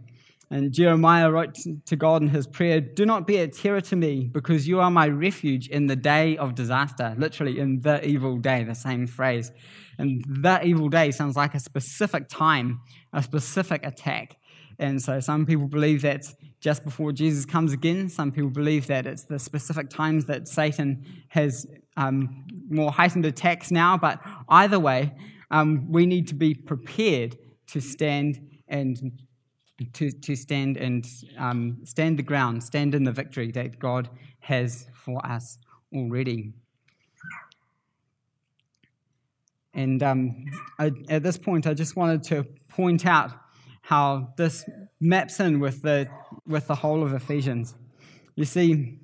And 0.50 0.70
Jeremiah 0.70 1.30
wrote 1.30 1.56
to 1.86 1.96
God 1.96 2.20
in 2.20 2.28
his 2.28 2.46
prayer, 2.46 2.80
Do 2.80 3.06
not 3.06 3.26
be 3.26 3.38
a 3.38 3.48
terror 3.48 3.80
to 3.80 3.96
me, 3.96 4.28
because 4.30 4.68
you 4.68 4.80
are 4.80 4.90
my 4.90 5.08
refuge 5.08 5.66
in 5.68 5.86
the 5.86 5.96
day 5.96 6.36
of 6.36 6.54
disaster. 6.54 7.14
Literally, 7.16 7.58
in 7.58 7.80
the 7.80 8.06
evil 8.06 8.36
day, 8.36 8.62
the 8.62 8.74
same 8.74 9.06
phrase. 9.06 9.50
And 9.98 10.22
that 10.28 10.66
evil 10.66 10.90
day 10.90 11.10
sounds 11.10 11.36
like 11.36 11.54
a 11.54 11.60
specific 11.60 12.28
time, 12.28 12.80
a 13.14 13.22
specific 13.22 13.84
attack. 13.86 14.36
And 14.82 15.00
so 15.00 15.20
some 15.20 15.46
people 15.46 15.68
believe 15.68 16.02
that 16.02 16.24
just 16.60 16.84
before 16.84 17.12
Jesus 17.12 17.46
comes 17.46 17.72
again. 17.72 18.08
Some 18.08 18.32
people 18.32 18.50
believe 18.50 18.88
that 18.88 19.06
it's 19.06 19.24
the 19.24 19.38
specific 19.38 19.88
times 19.88 20.24
that 20.26 20.48
Satan 20.48 21.06
has 21.28 21.66
um, 21.96 22.44
more 22.68 22.90
heightened 22.90 23.24
attacks 23.24 23.70
now. 23.70 23.96
But 23.96 24.20
either 24.48 24.80
way, 24.80 25.12
um, 25.52 25.90
we 25.90 26.04
need 26.04 26.26
to 26.28 26.34
be 26.34 26.54
prepared 26.54 27.36
to 27.68 27.80
stand 27.80 28.40
and 28.66 29.20
to, 29.94 30.10
to 30.10 30.34
stand 30.34 30.76
and 30.76 31.06
um, 31.38 31.78
stand 31.84 32.18
the 32.18 32.22
ground, 32.22 32.62
stand 32.64 32.94
in 32.94 33.04
the 33.04 33.12
victory 33.12 33.52
that 33.52 33.78
God 33.78 34.10
has 34.40 34.88
for 34.94 35.24
us 35.24 35.58
already. 35.94 36.52
And 39.74 40.02
um, 40.02 40.44
I, 40.78 40.90
at 41.08 41.22
this 41.22 41.38
point, 41.38 41.66
I 41.66 41.74
just 41.74 41.96
wanted 41.96 42.24
to 42.24 42.44
point 42.68 43.06
out 43.06 43.32
how 43.82 44.32
this 44.36 44.64
maps 45.00 45.40
in 45.40 45.60
with 45.60 45.82
the, 45.82 46.08
with 46.46 46.66
the 46.66 46.76
whole 46.76 47.02
of 47.02 47.12
Ephesians. 47.12 47.74
You 48.34 48.44
see, 48.44 49.00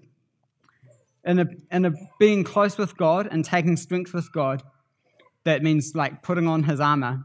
in, 1.25 1.39
a, 1.41 1.47
in 1.71 1.85
a 1.85 1.93
being 2.19 2.45
close 2.45 2.79
with 2.79 2.97
God 2.97 3.29
and 3.31 3.45
taking 3.45 3.77
strength 3.77 4.15
with 4.15 4.33
God, 4.33 4.63
that 5.45 5.63
means 5.63 5.95
like 5.95 6.23
putting 6.23 6.47
on 6.47 6.65
his 6.65 6.81
armor. 6.81 7.25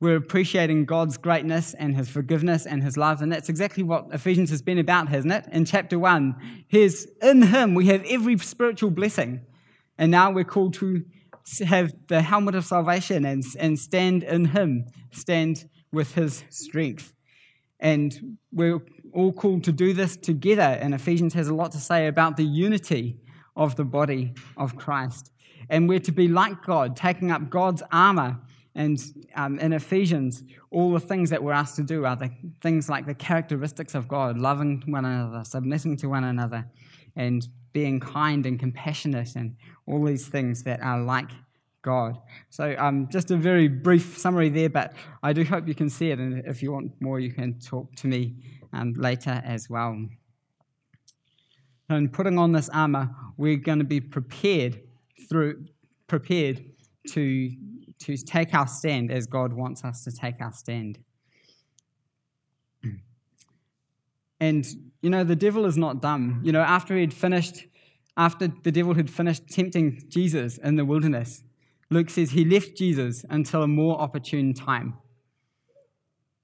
We're 0.00 0.16
appreciating 0.16 0.84
God's 0.84 1.16
greatness 1.16 1.74
and 1.74 1.96
his 1.96 2.08
forgiveness 2.08 2.66
and 2.66 2.82
his 2.82 2.96
love. 2.96 3.22
And 3.22 3.32
that's 3.32 3.48
exactly 3.48 3.82
what 3.82 4.06
Ephesians 4.12 4.50
has 4.50 4.62
been 4.62 4.78
about, 4.78 5.08
hasn't 5.08 5.32
it? 5.32 5.46
In 5.50 5.64
chapter 5.64 5.98
1, 5.98 6.64
here's 6.68 7.06
in 7.22 7.42
him 7.42 7.74
we 7.74 7.86
have 7.86 8.04
every 8.04 8.38
spiritual 8.38 8.90
blessing. 8.90 9.40
And 9.96 10.10
now 10.10 10.30
we're 10.30 10.44
called 10.44 10.74
to 10.74 11.04
have 11.64 11.92
the 12.08 12.22
helmet 12.22 12.54
of 12.54 12.64
salvation 12.64 13.24
and, 13.24 13.44
and 13.58 13.78
stand 13.78 14.22
in 14.22 14.46
him, 14.46 14.86
stand 15.10 15.68
with 15.94 16.14
his 16.14 16.44
strength. 16.50 17.12
And 17.80 18.38
we're 18.52 18.80
all 19.12 19.32
called 19.32 19.64
to 19.64 19.72
do 19.72 19.92
this 19.92 20.16
together. 20.16 20.62
And 20.62 20.94
Ephesians 20.94 21.34
has 21.34 21.48
a 21.48 21.54
lot 21.54 21.72
to 21.72 21.78
say 21.78 22.06
about 22.06 22.36
the 22.36 22.44
unity 22.44 23.18
of 23.56 23.76
the 23.76 23.84
body 23.84 24.34
of 24.56 24.76
Christ. 24.76 25.30
And 25.70 25.88
we're 25.88 26.00
to 26.00 26.12
be 26.12 26.28
like 26.28 26.62
God, 26.62 26.96
taking 26.96 27.30
up 27.30 27.50
God's 27.50 27.82
armor. 27.90 28.38
And 28.74 29.00
um, 29.34 29.58
in 29.60 29.72
Ephesians, 29.72 30.42
all 30.70 30.92
the 30.92 31.00
things 31.00 31.30
that 31.30 31.42
we're 31.42 31.52
asked 31.52 31.76
to 31.76 31.82
do 31.82 32.04
are 32.04 32.16
the 32.16 32.30
things 32.60 32.88
like 32.88 33.06
the 33.06 33.14
characteristics 33.14 33.94
of 33.94 34.08
God, 34.08 34.36
loving 34.38 34.82
one 34.86 35.04
another, 35.04 35.44
submitting 35.44 35.96
to 35.98 36.08
one 36.08 36.24
another, 36.24 36.66
and 37.14 37.46
being 37.72 38.00
kind 38.00 38.46
and 38.46 38.58
compassionate, 38.58 39.36
and 39.36 39.56
all 39.86 40.04
these 40.04 40.26
things 40.26 40.64
that 40.64 40.80
are 40.80 41.00
like 41.00 41.30
God. 41.84 42.18
So, 42.50 42.74
um, 42.78 43.08
just 43.12 43.30
a 43.30 43.36
very 43.36 43.68
brief 43.68 44.18
summary 44.18 44.48
there, 44.48 44.70
but 44.70 44.94
I 45.22 45.32
do 45.32 45.44
hope 45.44 45.68
you 45.68 45.74
can 45.74 45.88
see 45.88 46.10
it. 46.10 46.18
And 46.18 46.44
if 46.46 46.62
you 46.62 46.72
want 46.72 46.90
more, 47.00 47.20
you 47.20 47.32
can 47.32 47.60
talk 47.60 47.94
to 47.96 48.08
me 48.08 48.34
um, 48.72 48.94
later 48.94 49.40
as 49.44 49.70
well. 49.70 49.96
And 51.88 52.12
putting 52.12 52.38
on 52.38 52.52
this 52.52 52.68
armor, 52.70 53.10
we're 53.36 53.58
going 53.58 53.78
to 53.78 53.84
be 53.84 54.00
prepared 54.00 54.80
through 55.28 55.66
prepared 56.06 56.64
to 57.10 57.50
to 58.00 58.16
take 58.16 58.54
our 58.54 58.66
stand 58.66 59.12
as 59.12 59.26
God 59.26 59.52
wants 59.52 59.84
us 59.84 60.02
to 60.04 60.10
take 60.10 60.40
our 60.40 60.52
stand. 60.52 60.98
And 64.40 64.66
you 65.00 65.10
know, 65.10 65.22
the 65.22 65.36
devil 65.36 65.64
is 65.64 65.76
not 65.76 66.02
dumb. 66.02 66.40
You 66.42 66.52
know, 66.52 66.60
after 66.60 66.96
he'd 66.96 67.14
finished, 67.14 67.66
after 68.16 68.48
the 68.48 68.72
devil 68.72 68.94
had 68.94 69.08
finished 69.08 69.48
tempting 69.48 70.02
Jesus 70.08 70.58
in 70.58 70.76
the 70.76 70.84
wilderness, 70.84 71.44
Luke 71.94 72.10
says 72.10 72.32
he 72.32 72.44
left 72.44 72.76
Jesus 72.76 73.24
until 73.30 73.62
a 73.62 73.68
more 73.68 74.00
opportune 74.00 74.52
time. 74.52 74.94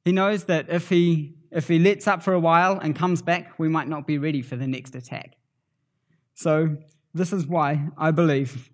He 0.05 0.13
knows 0.13 0.45
that 0.45 0.71
if 0.71 0.89
he, 0.89 1.35
if 1.51 1.69
he 1.69 1.79
lets 1.79 2.07
up 2.07 2.23
for 2.23 2.33
a 2.33 2.41
while 2.41 2.79
and 2.79 2.97
comes 2.97 3.21
back, 3.21 3.59
we 3.59 3.69
might 3.69 3.89
not 3.89 4.07
be 4.07 4.17
ready 4.17 4.43
for 4.43 4.57
the 4.57 4.67
next 4.67 4.95
attack. 4.95 5.37
So, 6.35 6.77
this 7.13 7.33
is 7.33 7.47
why 7.47 7.89
I 7.99 8.13
believe 8.13 8.71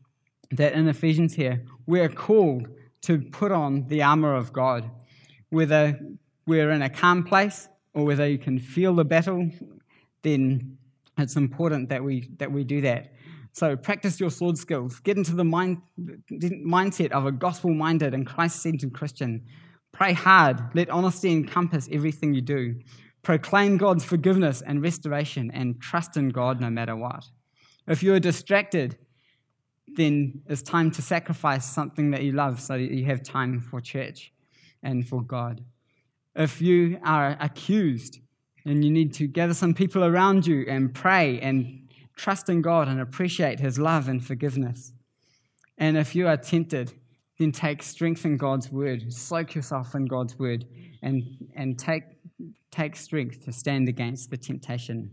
that 0.50 0.74
in 0.74 0.86
Ephesians 0.86 1.34
here, 1.34 1.64
we're 1.86 2.10
called 2.10 2.68
to 3.02 3.18
put 3.18 3.50
on 3.50 3.88
the 3.88 4.02
armor 4.02 4.34
of 4.34 4.52
God. 4.52 4.90
Whether 5.48 5.98
we're 6.46 6.70
in 6.70 6.82
a 6.82 6.90
calm 6.90 7.24
place 7.24 7.68
or 7.94 8.04
whether 8.04 8.28
you 8.28 8.38
can 8.38 8.58
feel 8.58 8.94
the 8.94 9.04
battle, 9.04 9.50
then 10.22 10.76
it's 11.16 11.36
important 11.36 11.88
that 11.88 12.04
we, 12.04 12.28
that 12.36 12.52
we 12.52 12.62
do 12.62 12.82
that. 12.82 13.14
So 13.56 13.74
practice 13.74 14.20
your 14.20 14.28
sword 14.28 14.58
skills. 14.58 15.00
Get 15.00 15.16
into 15.16 15.34
the 15.34 15.42
mind, 15.42 15.80
mindset 16.30 17.10
of 17.12 17.24
a 17.24 17.32
gospel 17.32 17.72
minded 17.72 18.12
and 18.12 18.26
Christ 18.26 18.60
centered 18.60 18.92
Christian. 18.92 19.46
Pray 19.92 20.12
hard. 20.12 20.60
Let 20.74 20.90
honesty 20.90 21.32
encompass 21.32 21.88
everything 21.90 22.34
you 22.34 22.42
do. 22.42 22.78
Proclaim 23.22 23.78
God's 23.78 24.04
forgiveness 24.04 24.60
and 24.60 24.82
restoration 24.82 25.50
and 25.54 25.80
trust 25.80 26.18
in 26.18 26.28
God 26.28 26.60
no 26.60 26.68
matter 26.68 26.94
what. 26.94 27.24
If 27.88 28.02
you're 28.02 28.20
distracted, 28.20 28.98
then 29.96 30.42
it's 30.46 30.60
time 30.60 30.90
to 30.90 31.00
sacrifice 31.00 31.64
something 31.64 32.10
that 32.10 32.24
you 32.24 32.32
love 32.32 32.60
so 32.60 32.74
that 32.74 32.90
you 32.90 33.06
have 33.06 33.22
time 33.22 33.62
for 33.62 33.80
church 33.80 34.34
and 34.82 35.08
for 35.08 35.22
God. 35.22 35.64
If 36.34 36.60
you 36.60 37.00
are 37.02 37.38
accused 37.40 38.18
and 38.66 38.84
you 38.84 38.90
need 38.90 39.14
to 39.14 39.26
gather 39.26 39.54
some 39.54 39.72
people 39.72 40.04
around 40.04 40.46
you 40.46 40.66
and 40.68 40.92
pray 40.92 41.40
and 41.40 41.85
trust 42.16 42.48
in 42.48 42.62
God 42.62 42.88
and 42.88 43.00
appreciate 43.00 43.60
His 43.60 43.78
love 43.78 44.08
and 44.08 44.24
forgiveness. 44.24 44.92
And 45.78 45.96
if 45.96 46.14
you 46.14 46.26
are 46.26 46.36
tempted, 46.36 46.92
then 47.38 47.52
take 47.52 47.82
strength 47.82 48.24
in 48.24 48.38
God's 48.38 48.72
word, 48.72 49.12
soak 49.12 49.54
yourself 49.54 49.94
in 49.94 50.06
God's 50.06 50.38
word, 50.38 50.64
and, 51.02 51.22
and 51.54 51.78
take, 51.78 52.04
take 52.70 52.96
strength 52.96 53.44
to 53.44 53.52
stand 53.52 53.88
against 53.88 54.30
the 54.30 54.38
temptation. 54.38 55.10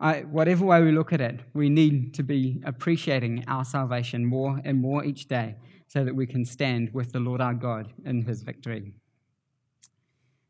I, 0.00 0.20
whatever 0.20 0.64
way 0.64 0.80
we 0.80 0.92
look 0.92 1.12
at 1.12 1.20
it, 1.20 1.40
we 1.54 1.68
need 1.68 2.14
to 2.14 2.22
be 2.22 2.62
appreciating 2.64 3.44
our 3.48 3.64
salvation 3.64 4.24
more 4.24 4.60
and 4.64 4.80
more 4.80 5.04
each 5.04 5.26
day 5.26 5.56
so 5.88 6.04
that 6.04 6.14
we 6.14 6.26
can 6.26 6.44
stand 6.44 6.94
with 6.94 7.10
the 7.10 7.18
Lord 7.18 7.40
our 7.40 7.54
God 7.54 7.92
in 8.04 8.22
his 8.22 8.42
victory. 8.42 8.92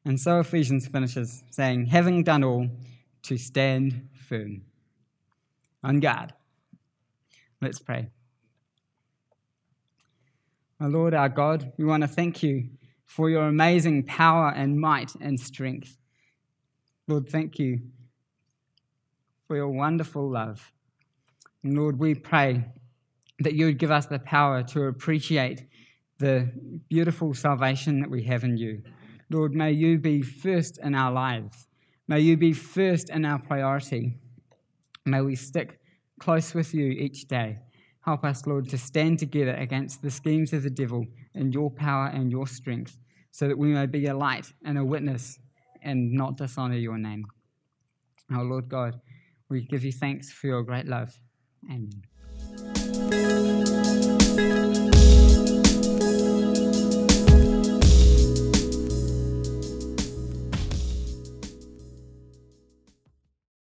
And 0.04 0.20
so 0.20 0.40
Ephesians 0.40 0.86
finishes 0.86 1.44
saying, 1.50 1.86
having 1.86 2.24
done 2.24 2.44
all, 2.44 2.68
to 3.22 3.36
stand 3.36 4.08
firm 4.12 4.62
on 5.82 6.00
God. 6.00 6.32
Let's 7.60 7.78
pray. 7.78 8.08
Our 10.80 10.88
Lord, 10.88 11.14
our 11.14 11.28
God, 11.28 11.72
we 11.76 11.84
want 11.84 12.02
to 12.02 12.08
thank 12.08 12.42
you 12.42 12.68
for 13.04 13.28
your 13.30 13.48
amazing 13.48 14.04
power 14.04 14.52
and 14.54 14.78
might 14.78 15.12
and 15.20 15.40
strength. 15.40 15.96
Lord, 17.08 17.28
thank 17.28 17.58
you 17.58 17.80
for 19.46 19.56
your 19.56 19.68
wonderful 19.68 20.30
love. 20.30 20.72
And 21.64 21.76
Lord, 21.76 21.98
we 21.98 22.14
pray 22.14 22.66
that 23.40 23.54
you 23.54 23.66
would 23.66 23.78
give 23.78 23.90
us 23.90 24.06
the 24.06 24.18
power 24.18 24.62
to 24.64 24.84
appreciate 24.84 25.66
the 26.18 26.50
beautiful 26.88 27.34
salvation 27.34 28.00
that 28.00 28.10
we 28.10 28.22
have 28.24 28.44
in 28.44 28.56
you. 28.56 28.82
Lord, 29.30 29.54
may 29.54 29.72
you 29.72 29.98
be 29.98 30.22
first 30.22 30.78
in 30.82 30.94
our 30.94 31.12
lives. 31.12 31.66
May 32.06 32.20
you 32.20 32.36
be 32.36 32.52
first 32.52 33.10
in 33.10 33.24
our 33.24 33.38
priority. 33.38 34.16
May 35.10 35.22
we 35.22 35.36
stick 35.36 35.80
close 36.20 36.54
with 36.54 36.74
you 36.74 36.86
each 36.86 37.28
day. 37.28 37.58
Help 38.04 38.24
us, 38.24 38.46
Lord, 38.46 38.68
to 38.70 38.78
stand 38.78 39.18
together 39.18 39.54
against 39.54 40.02
the 40.02 40.10
schemes 40.10 40.52
of 40.52 40.62
the 40.62 40.70
devil 40.70 41.06
in 41.34 41.52
your 41.52 41.70
power 41.70 42.06
and 42.06 42.30
your 42.30 42.46
strength, 42.46 42.96
so 43.30 43.48
that 43.48 43.58
we 43.58 43.68
may 43.68 43.86
be 43.86 44.06
a 44.06 44.16
light 44.16 44.52
and 44.64 44.78
a 44.78 44.84
witness 44.84 45.38
and 45.82 46.12
not 46.12 46.36
dishonor 46.36 46.76
your 46.76 46.98
name. 46.98 47.24
Our 48.32 48.44
Lord 48.44 48.68
God, 48.68 49.00
we 49.48 49.62
give 49.62 49.84
you 49.84 49.92
thanks 49.92 50.30
for 50.30 50.46
your 50.46 50.62
great 50.62 50.86
love. 50.86 51.20
Amen. 51.64 52.07